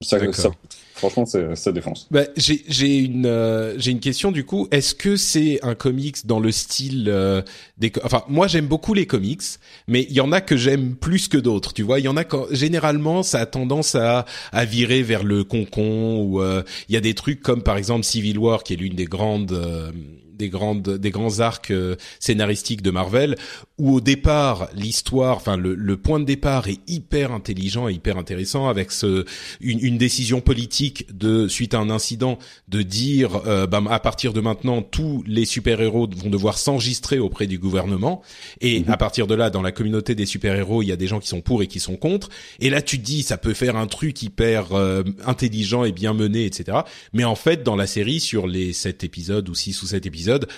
ça, 0.00 0.18
ça, 0.32 0.50
franchement, 0.94 1.24
ça 1.26 1.72
défonce. 1.72 2.06
Bah, 2.12 2.22
j'ai 2.36 2.98
une 2.98 3.26
euh, 3.26 3.74
j'ai 3.78 3.90
une 3.90 3.98
question 3.98 4.30
du 4.30 4.44
coup. 4.44 4.68
Est-ce 4.70 4.94
que 4.94 5.16
c'est 5.16 5.58
un 5.62 5.74
comics 5.74 6.24
dans 6.24 6.38
le 6.38 6.52
style 6.52 7.06
euh, 7.08 7.42
des 7.78 7.90
enfin 8.04 8.22
moi 8.28 8.46
j'aime 8.46 8.66
beaucoup 8.66 8.94
les 8.94 9.06
comics, 9.06 9.42
mais 9.88 10.06
il 10.08 10.12
y 10.14 10.20
en 10.20 10.30
a 10.30 10.40
que 10.40 10.56
j'aime 10.56 10.94
plus 10.94 11.26
que 11.26 11.36
d'autres. 11.36 11.72
Tu 11.72 11.82
vois, 11.82 11.98
il 11.98 12.04
y 12.04 12.08
en 12.08 12.16
a 12.16 12.22
quand 12.22 12.46
généralement 12.52 13.24
ça 13.24 13.40
a 13.40 13.46
tendance 13.46 13.96
à 13.96 14.24
à 14.52 14.64
virer 14.64 15.02
vers 15.02 15.24
le 15.24 15.42
concon 15.42 16.22
ou 16.22 16.40
euh, 16.40 16.62
il 16.88 16.94
y 16.94 16.96
a 16.96 17.00
des 17.00 17.14
trucs 17.14 17.40
comme 17.40 17.64
par 17.64 17.76
exemple 17.76 18.04
Civil 18.04 18.38
War 18.38 18.62
qui 18.62 18.74
est 18.74 18.76
l'une 18.76 18.94
des 18.94 19.06
grandes 19.06 19.92
des 20.38 20.48
grandes 20.48 20.88
des 20.96 21.10
grands 21.10 21.40
arcs 21.40 21.70
euh, 21.70 21.96
scénaristiques 22.20 22.82
de 22.82 22.90
Marvel 22.90 23.36
où 23.78 23.94
au 23.94 24.00
départ 24.00 24.68
l'histoire 24.74 25.36
enfin 25.36 25.56
le, 25.56 25.74
le, 25.74 25.96
point 25.96 26.20
de 26.20 26.24
départ 26.24 26.68
est 26.68 26.80
hyper 26.86 27.32
intelligent 27.32 27.88
et 27.88 27.94
hyper 27.94 28.18
intéressant 28.18 28.68
avec 28.68 28.90
ce 28.90 29.24
une, 29.60 29.78
une 29.80 29.98
décision 29.98 30.40
politique 30.40 31.06
de 31.16 31.48
suite 31.48 31.74
à 31.74 31.78
un 31.78 31.90
incident 31.90 32.38
de 32.68 32.82
dire 32.82 33.42
euh, 33.46 33.66
bah, 33.66 33.82
à 33.90 34.00
partir 34.00 34.32
de 34.32 34.40
maintenant 34.40 34.82
tous 34.82 35.22
les 35.26 35.44
super-héros 35.44 36.08
vont 36.16 36.30
devoir 36.30 36.58
s'enregistrer 36.58 37.18
auprès 37.18 37.46
du 37.46 37.58
gouvernement. 37.58 38.22
Et 38.60 38.80
mhm. 38.80 38.90
à 38.90 38.96
partir 38.96 39.26
de 39.26 39.34
là 39.34 39.50
dans 39.50 39.62
la 39.62 39.72
communauté 39.72 40.14
des 40.14 40.26
super-héros 40.26 40.82
il 40.82 40.86
y 40.86 40.92
a 40.92 40.96
des 40.96 41.06
gens 41.06 41.20
qui 41.20 41.28
sont 41.28 41.40
pour 41.40 41.62
et 41.62 41.66
qui 41.66 41.80
sont 41.80 41.96
contre. 41.96 42.28
Et 42.60 42.70
là 42.70 42.82
tu 42.82 42.98
te 42.98 43.04
dis 43.04 43.22
ça 43.22 43.36
peut 43.36 43.54
faire 43.54 43.76
un 43.76 43.86
truc 43.86 44.22
hyper 44.22 44.72
euh, 44.72 45.02
intelligent 45.24 45.84
et 45.84 45.92
bien 45.92 46.14
mené 46.14 46.44
etc 46.44 46.78
mais 47.12 47.24
en 47.24 47.34
fait 47.34 47.62
dans 47.62 47.76
la 47.76 47.86
série 47.86 48.20
sur 48.20 48.46
les 48.46 48.72
sept 48.72 49.04
épisodes 49.04 49.48
ou 49.48 49.54
six 49.54 49.82
ou 49.82 49.86
sept 49.86 50.06
épisodes 50.06 50.48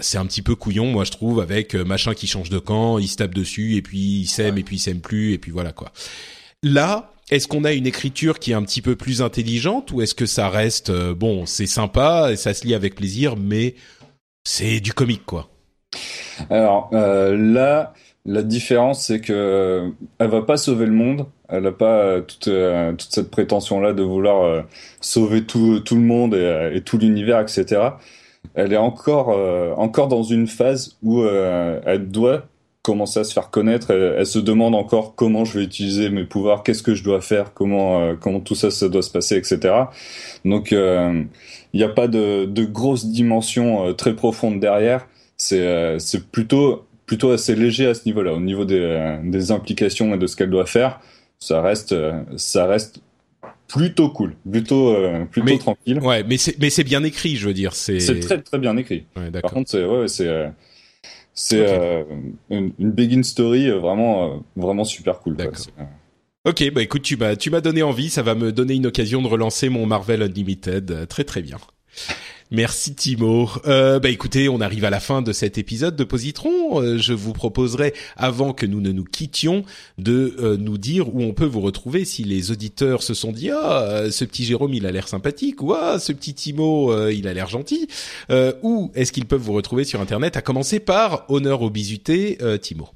c'est 0.00 0.18
un 0.18 0.26
petit 0.26 0.42
peu 0.42 0.54
couillon, 0.54 0.86
moi 0.86 1.04
je 1.04 1.10
trouve, 1.10 1.40
avec 1.40 1.74
euh, 1.74 1.84
machin 1.84 2.14
qui 2.14 2.26
change 2.26 2.50
de 2.50 2.58
camp, 2.58 2.98
il 2.98 3.08
se 3.08 3.16
tape 3.16 3.34
dessus 3.34 3.76
et 3.76 3.82
puis 3.82 3.98
il 3.98 4.26
s'aime 4.26 4.58
et 4.58 4.62
puis 4.62 4.76
il 4.76 4.78
s'aime 4.78 5.00
plus 5.00 5.32
et 5.32 5.38
puis 5.38 5.50
voilà 5.50 5.72
quoi. 5.72 5.92
Là, 6.62 7.12
est-ce 7.30 7.48
qu'on 7.48 7.64
a 7.64 7.72
une 7.72 7.86
écriture 7.86 8.38
qui 8.38 8.52
est 8.52 8.54
un 8.54 8.62
petit 8.62 8.80
peu 8.80 8.96
plus 8.96 9.20
intelligente 9.20 9.92
ou 9.92 10.00
est-ce 10.00 10.14
que 10.14 10.26
ça 10.26 10.48
reste 10.48 10.90
euh, 10.90 11.14
bon, 11.14 11.44
c'est 11.46 11.66
sympa 11.66 12.30
et 12.32 12.36
ça 12.36 12.54
se 12.54 12.66
lit 12.66 12.74
avec 12.74 12.94
plaisir, 12.94 13.36
mais 13.36 13.74
c'est 14.44 14.80
du 14.80 14.92
comique 14.92 15.26
quoi? 15.26 15.48
Alors 16.50 16.88
là, 16.92 17.92
la 18.24 18.42
différence 18.42 19.06
c'est 19.06 19.20
que 19.20 19.92
elle 20.18 20.30
va 20.30 20.42
pas 20.42 20.56
sauver 20.56 20.86
le 20.86 20.92
monde, 20.92 21.26
elle 21.48 21.66
a 21.66 21.72
pas 21.72 22.20
toute, 22.22 22.48
cette 22.98 23.30
prétention 23.30 23.80
là 23.80 23.92
de 23.92 24.02
vouloir 24.02 24.64
sauver 25.00 25.44
tout, 25.44 25.82
le 25.90 25.96
monde 25.96 26.34
et 26.34 26.80
tout 26.80 26.98
l'univers, 26.98 27.40
etc 27.40 27.90
elle 28.54 28.72
est 28.72 28.78
encore 28.78 29.30
euh, 29.30 29.72
encore 29.76 30.08
dans 30.08 30.22
une 30.22 30.46
phase 30.46 30.96
où 31.02 31.22
euh, 31.22 31.80
elle 31.86 32.10
doit 32.10 32.46
commencer 32.82 33.20
à 33.20 33.24
se 33.24 33.32
faire 33.32 33.50
connaître. 33.50 33.90
Elle, 33.90 34.26
se 34.26 34.38
demande 34.38 34.74
encore 34.74 35.14
comment 35.14 35.44
je 35.44 35.58
vais 35.58 35.64
utiliser 35.64 36.10
mes 36.10 36.24
pouvoirs, 36.24 36.62
qu'est-ce 36.62 36.82
que 36.82 36.94
je 36.94 37.02
dois 37.02 37.22
faire, 37.22 37.54
comment 37.54 38.00
euh, 38.00 38.14
comment 38.20 38.40
tout 38.40 38.54
ça, 38.54 38.70
ça 38.70 38.88
doit 38.88 39.02
se 39.02 39.10
passer, 39.10 39.36
etc. 39.36 39.74
Donc 40.44 40.70
il 40.72 41.28
n'y 41.72 41.82
a 41.82 41.88
pas 41.88 42.08
de, 42.08 42.44
de 42.44 42.64
grosses 42.64 43.06
dimensions 43.06 43.94
très 43.94 44.14
profondes 44.14 44.60
derrière. 44.60 45.06
C'est 45.36 45.98
c'est 45.98 46.30
plutôt 46.30 46.84
plutôt 47.06 47.30
assez 47.30 47.54
léger 47.54 47.86
à 47.86 47.94
ce 47.94 48.02
niveau-là. 48.06 48.34
Au 48.34 48.40
niveau 48.40 48.64
des, 48.64 49.18
des 49.24 49.50
implications 49.50 50.14
et 50.14 50.18
de 50.18 50.26
ce 50.26 50.36
qu'elle 50.36 50.50
doit 50.50 50.66
faire, 50.66 51.00
ça 51.38 51.60
reste, 51.60 51.94
ça 52.36 52.66
reste 52.66 53.00
plutôt 53.68 54.10
cool, 54.10 54.34
plutôt, 54.50 54.96
plutôt 55.30 55.58
tranquille. 55.58 56.00
Ouais, 56.00 56.22
mais 56.24 56.36
c'est, 56.36 56.58
mais 56.60 56.70
c'est 56.70 56.84
bien 56.84 57.02
écrit, 57.04 57.36
je 57.36 57.46
veux 57.48 57.54
dire. 57.54 57.74
C'est, 57.74 58.00
c'est 58.00 58.20
très, 58.20 58.40
très 58.40 58.58
bien 58.58 58.76
écrit. 58.76 59.04
Par 59.42 59.52
contre, 59.52 59.70
c'est, 59.70 59.84
ouais, 59.84 60.08
c'est, 60.08 60.52
c'est 61.32 62.04
une, 62.50 62.72
une 62.78 62.90
begin 62.90 63.22
story 63.22 63.70
vraiment, 63.70 64.44
vraiment 64.56 64.84
super 64.84 65.18
cool. 65.20 65.36
Quoi. 65.36 65.52
Ok, 66.46 66.70
bah 66.72 66.82
écoute, 66.82 67.00
tu 67.00 67.16
m'as 67.16 67.36
tu 67.36 67.48
m'as 67.48 67.62
donné 67.62 67.82
envie, 67.82 68.10
ça 68.10 68.22
va 68.22 68.34
me 68.34 68.52
donner 68.52 68.74
une 68.74 68.84
occasion 68.84 69.22
de 69.22 69.28
relancer 69.28 69.70
mon 69.70 69.86
Marvel 69.86 70.20
Unlimited, 70.20 70.90
euh, 70.90 71.06
très 71.06 71.24
très 71.24 71.40
bien. 71.40 71.56
Merci 72.50 72.94
Timo. 72.94 73.48
Euh, 73.66 73.98
bah 73.98 74.10
écoutez, 74.10 74.48
on 74.48 74.60
arrive 74.60 74.84
à 74.84 74.90
la 74.90 75.00
fin 75.00 75.22
de 75.22 75.32
cet 75.32 75.56
épisode 75.58 75.96
de 75.96 76.04
Positron. 76.04 76.80
Euh, 76.80 76.98
je 76.98 77.12
vous 77.12 77.32
proposerai, 77.32 77.94
avant 78.16 78.52
que 78.52 78.66
nous 78.66 78.80
ne 78.80 78.92
nous 78.92 79.04
quittions, 79.04 79.64
de 79.98 80.36
euh, 80.38 80.56
nous 80.56 80.78
dire 80.78 81.14
où 81.14 81.22
on 81.22 81.32
peut 81.32 81.46
vous 81.46 81.62
retrouver 81.62 82.04
si 82.04 82.22
les 82.22 82.50
auditeurs 82.50 83.02
se 83.02 83.14
sont 83.14 83.32
dit 83.32 83.50
ah 83.50 84.04
ce 84.10 84.24
petit 84.24 84.44
Jérôme 84.44 84.74
il 84.74 84.86
a 84.86 84.92
l'air 84.92 85.08
sympathique 85.08 85.62
ou 85.62 85.72
ah 85.72 85.98
ce 85.98 86.12
petit 86.12 86.34
Timo 86.34 87.08
il 87.08 87.26
a 87.28 87.34
l'air 87.34 87.48
gentil. 87.48 87.88
où 88.62 88.90
est-ce 88.94 89.12
qu'ils 89.12 89.26
peuvent 89.26 89.40
vous 89.40 89.52
retrouver 89.52 89.84
sur 89.84 90.00
Internet 90.00 90.36
À 90.36 90.42
commencer 90.42 90.80
par 90.80 91.24
honneur 91.28 91.62
au 91.62 91.70
bisuté, 91.70 92.38
Timo. 92.60 92.88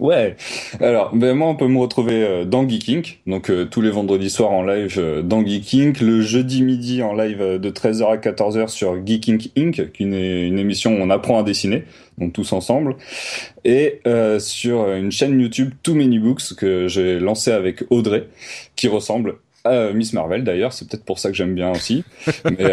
Ouais. 0.00 0.34
Alors, 0.80 1.14
ben 1.14 1.34
moi, 1.34 1.48
on 1.48 1.54
peut 1.54 1.68
me 1.68 1.78
retrouver 1.78 2.24
euh, 2.24 2.44
dans 2.44 2.68
Geeking, 2.68 3.04
donc 3.28 3.48
euh, 3.48 3.64
tous 3.64 3.80
les 3.80 3.90
vendredis 3.90 4.28
soirs 4.28 4.50
en 4.50 4.64
live 4.64 4.96
euh, 4.98 5.22
dans 5.22 5.46
Geeking, 5.46 5.94
le 6.02 6.20
jeudi 6.20 6.62
midi 6.62 7.00
en 7.00 7.14
live 7.14 7.38
de 7.38 7.70
13h 7.70 8.04
à 8.12 8.16
14h 8.16 8.66
sur 8.66 9.06
Geeking 9.06 9.50
Inc, 9.56 9.92
qui 9.92 10.02
est 10.02 10.46
une 10.46 10.58
émission 10.58 10.94
où 10.94 11.00
on 11.00 11.10
apprend 11.10 11.38
à 11.38 11.44
dessiner, 11.44 11.84
donc 12.18 12.32
tous 12.32 12.52
ensemble, 12.52 12.96
et 13.64 14.00
sur 14.40 14.92
une 14.92 15.12
chaîne 15.12 15.40
YouTube 15.40 15.72
Too 15.84 15.94
Many 15.94 16.18
Books 16.18 16.54
que 16.56 16.88
j'ai 16.88 17.20
lancé 17.20 17.52
avec 17.52 17.84
Audrey, 17.90 18.26
qui 18.74 18.88
ressemble 18.88 19.36
à 19.64 19.92
Miss 19.92 20.12
Marvel 20.12 20.42
d'ailleurs, 20.42 20.72
c'est 20.72 20.88
peut-être 20.88 21.04
pour 21.04 21.18
ça 21.20 21.30
que 21.30 21.36
j'aime 21.36 21.54
bien 21.54 21.70
aussi. 21.70 22.04
Mais, 22.44 22.66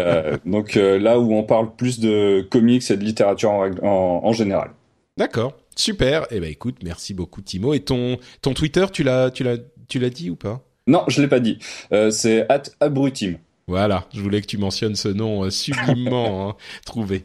donc 0.44 0.74
là 0.74 1.20
où 1.20 1.32
on 1.34 1.44
parle 1.44 1.74
plus 1.76 2.00
de 2.00 2.40
comics 2.50 2.90
et 2.90 2.96
de 2.96 3.04
littérature 3.04 3.50
en, 3.50 4.20
en 4.24 4.32
général. 4.32 4.70
D'accord. 5.16 5.54
Super. 5.76 6.26
Eh 6.30 6.40
ben 6.40 6.50
écoute, 6.50 6.76
merci 6.82 7.14
beaucoup 7.14 7.40
Timo. 7.40 7.74
Et 7.74 7.80
ton 7.80 8.18
ton 8.40 8.54
Twitter, 8.54 8.86
tu 8.92 9.02
l'as 9.02 9.30
tu 9.30 9.44
l'as 9.44 9.56
tu 9.88 9.98
l'as 9.98 10.10
dit 10.10 10.30
ou 10.30 10.36
pas? 10.36 10.64
Non, 10.86 11.04
je 11.08 11.20
l'ai 11.20 11.28
pas 11.28 11.40
dit. 11.40 11.58
Euh, 11.92 12.10
c'est 12.10 12.46
@abrutim. 12.80 13.38
Voilà, 13.68 14.06
je 14.12 14.20
voulais 14.20 14.40
que 14.40 14.46
tu 14.46 14.58
mentionnes 14.58 14.96
ce 14.96 15.08
nom 15.08 15.44
euh, 15.44 15.50
sublimement 15.50 16.48
hein, 16.50 16.56
trouvé. 16.84 17.24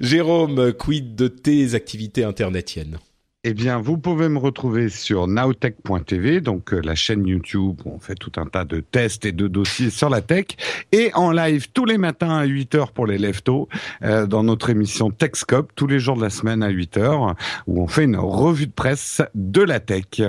Jérôme, 0.00 0.72
quid 0.72 1.16
de 1.16 1.26
tes 1.28 1.74
activités 1.74 2.22
internetiennes 2.22 2.98
eh 3.46 3.52
bien, 3.52 3.78
vous 3.78 3.98
pouvez 3.98 4.30
me 4.30 4.38
retrouver 4.38 4.88
sur 4.88 5.26
nowtech.tv, 5.26 6.40
donc 6.40 6.72
euh, 6.72 6.80
la 6.82 6.94
chaîne 6.94 7.26
YouTube 7.26 7.78
où 7.84 7.92
on 7.94 7.98
fait 7.98 8.14
tout 8.14 8.32
un 8.36 8.46
tas 8.46 8.64
de 8.64 8.80
tests 8.80 9.26
et 9.26 9.32
de 9.32 9.48
dossiers 9.48 9.90
sur 9.90 10.08
la 10.08 10.22
tech, 10.22 10.46
et 10.92 11.10
en 11.12 11.30
live 11.30 11.68
tous 11.74 11.84
les 11.84 11.98
matins 11.98 12.38
à 12.38 12.46
8h 12.46 12.92
pour 12.92 13.06
les 13.06 13.18
leftos, 13.18 13.68
euh, 14.02 14.26
dans 14.26 14.44
notre 14.44 14.70
émission 14.70 15.10
TechScope, 15.10 15.72
tous 15.74 15.86
les 15.86 15.98
jours 15.98 16.16
de 16.16 16.22
la 16.22 16.30
semaine 16.30 16.62
à 16.62 16.70
8h, 16.70 17.34
où 17.66 17.82
on 17.82 17.86
fait 17.86 18.04
une 18.04 18.16
revue 18.16 18.66
de 18.66 18.72
presse 18.72 19.20
de 19.34 19.60
la 19.60 19.78
tech. 19.78 20.22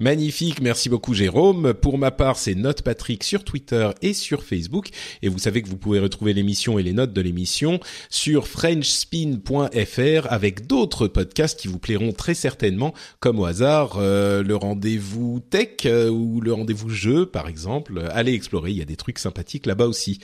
Magnifique, 0.00 0.62
merci 0.62 0.88
beaucoup 0.88 1.12
Jérôme. 1.12 1.74
Pour 1.74 1.98
ma 1.98 2.10
part, 2.10 2.38
c'est 2.38 2.54
Note 2.54 2.80
Patrick 2.80 3.22
sur 3.22 3.44
Twitter 3.44 3.90
et 4.00 4.14
sur 4.14 4.42
Facebook. 4.42 4.88
Et 5.20 5.28
vous 5.28 5.38
savez 5.38 5.60
que 5.60 5.68
vous 5.68 5.76
pouvez 5.76 5.98
retrouver 5.98 6.32
l'émission 6.32 6.78
et 6.78 6.82
les 6.82 6.94
notes 6.94 7.12
de 7.12 7.20
l'émission 7.20 7.80
sur 8.08 8.48
frenchspin.fr 8.48 10.32
avec 10.32 10.66
d'autres 10.66 11.06
podcasts 11.06 11.60
qui 11.60 11.68
vous 11.68 11.78
plairont 11.78 12.12
très 12.12 12.32
certainement, 12.32 12.94
comme 13.20 13.38
au 13.40 13.44
hasard 13.44 13.98
euh, 13.98 14.42
le 14.42 14.56
rendez-vous 14.56 15.40
tech 15.50 15.84
euh, 15.84 16.08
ou 16.08 16.40
le 16.40 16.54
rendez-vous 16.54 16.88
jeu 16.88 17.26
par 17.26 17.46
exemple. 17.46 18.02
Allez 18.10 18.32
explorer, 18.32 18.70
il 18.70 18.78
y 18.78 18.82
a 18.82 18.86
des 18.86 18.96
trucs 18.96 19.18
sympathiques 19.18 19.66
là-bas 19.66 19.86
aussi. 19.86 20.18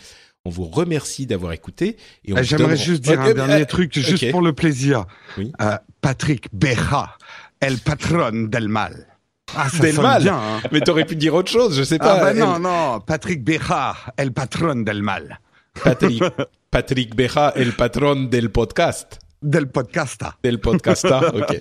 On 0.46 0.50
vous 0.50 0.64
remercie 0.64 1.26
d'avoir 1.26 1.52
écouté. 1.52 1.98
Et 2.24 2.32
ah, 2.34 2.42
J'aimerais 2.42 2.78
juste 2.78 3.02
dire 3.02 3.20
un 3.20 3.34
dernier 3.34 3.66
truc, 3.66 3.92
juste 3.92 4.30
pour 4.30 4.40
le 4.40 4.54
plaisir. 4.54 5.04
Oui. 5.36 5.52
Euh, 5.60 5.76
Patrick 6.00 6.46
Berra, 6.54 7.18
el 7.60 7.76
patron 7.76 8.48
del 8.48 8.68
mal. 8.68 9.15
Ah, 9.54 9.68
ça 9.68 9.78
del 9.78 10.00
mal. 10.00 10.22
Bien, 10.22 10.34
hein. 10.36 10.60
Mais 10.72 10.80
t'aurais 10.80 11.04
pu 11.04 11.16
dire 11.16 11.34
autre 11.34 11.50
chose, 11.50 11.76
je 11.76 11.82
sais 11.82 11.98
pas. 11.98 12.14
Ah 12.14 12.20
bah 12.20 12.34
non, 12.34 12.58
non, 12.58 13.00
Patrick 13.00 13.44
Beja, 13.44 13.94
el 14.16 14.32
patron 14.32 14.76
del 14.76 15.02
mal. 15.02 15.38
Patrick, 15.82 16.22
Patrick 16.70 17.14
Beja, 17.14 17.50
el 17.54 17.72
patron 17.74 18.28
del 18.28 18.50
podcast. 18.50 19.18
Del 19.46 19.68
podcasta. 19.68 20.36
Del 20.42 20.58
podcasta, 20.58 21.20
ok. 21.34 21.60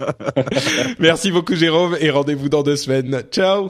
Merci 0.98 1.32
beaucoup 1.32 1.54
Jérôme 1.54 1.96
et 2.00 2.10
rendez-vous 2.10 2.50
dans 2.50 2.64
deux 2.64 2.78
semaines. 2.78 3.22
Ciao 3.30 3.70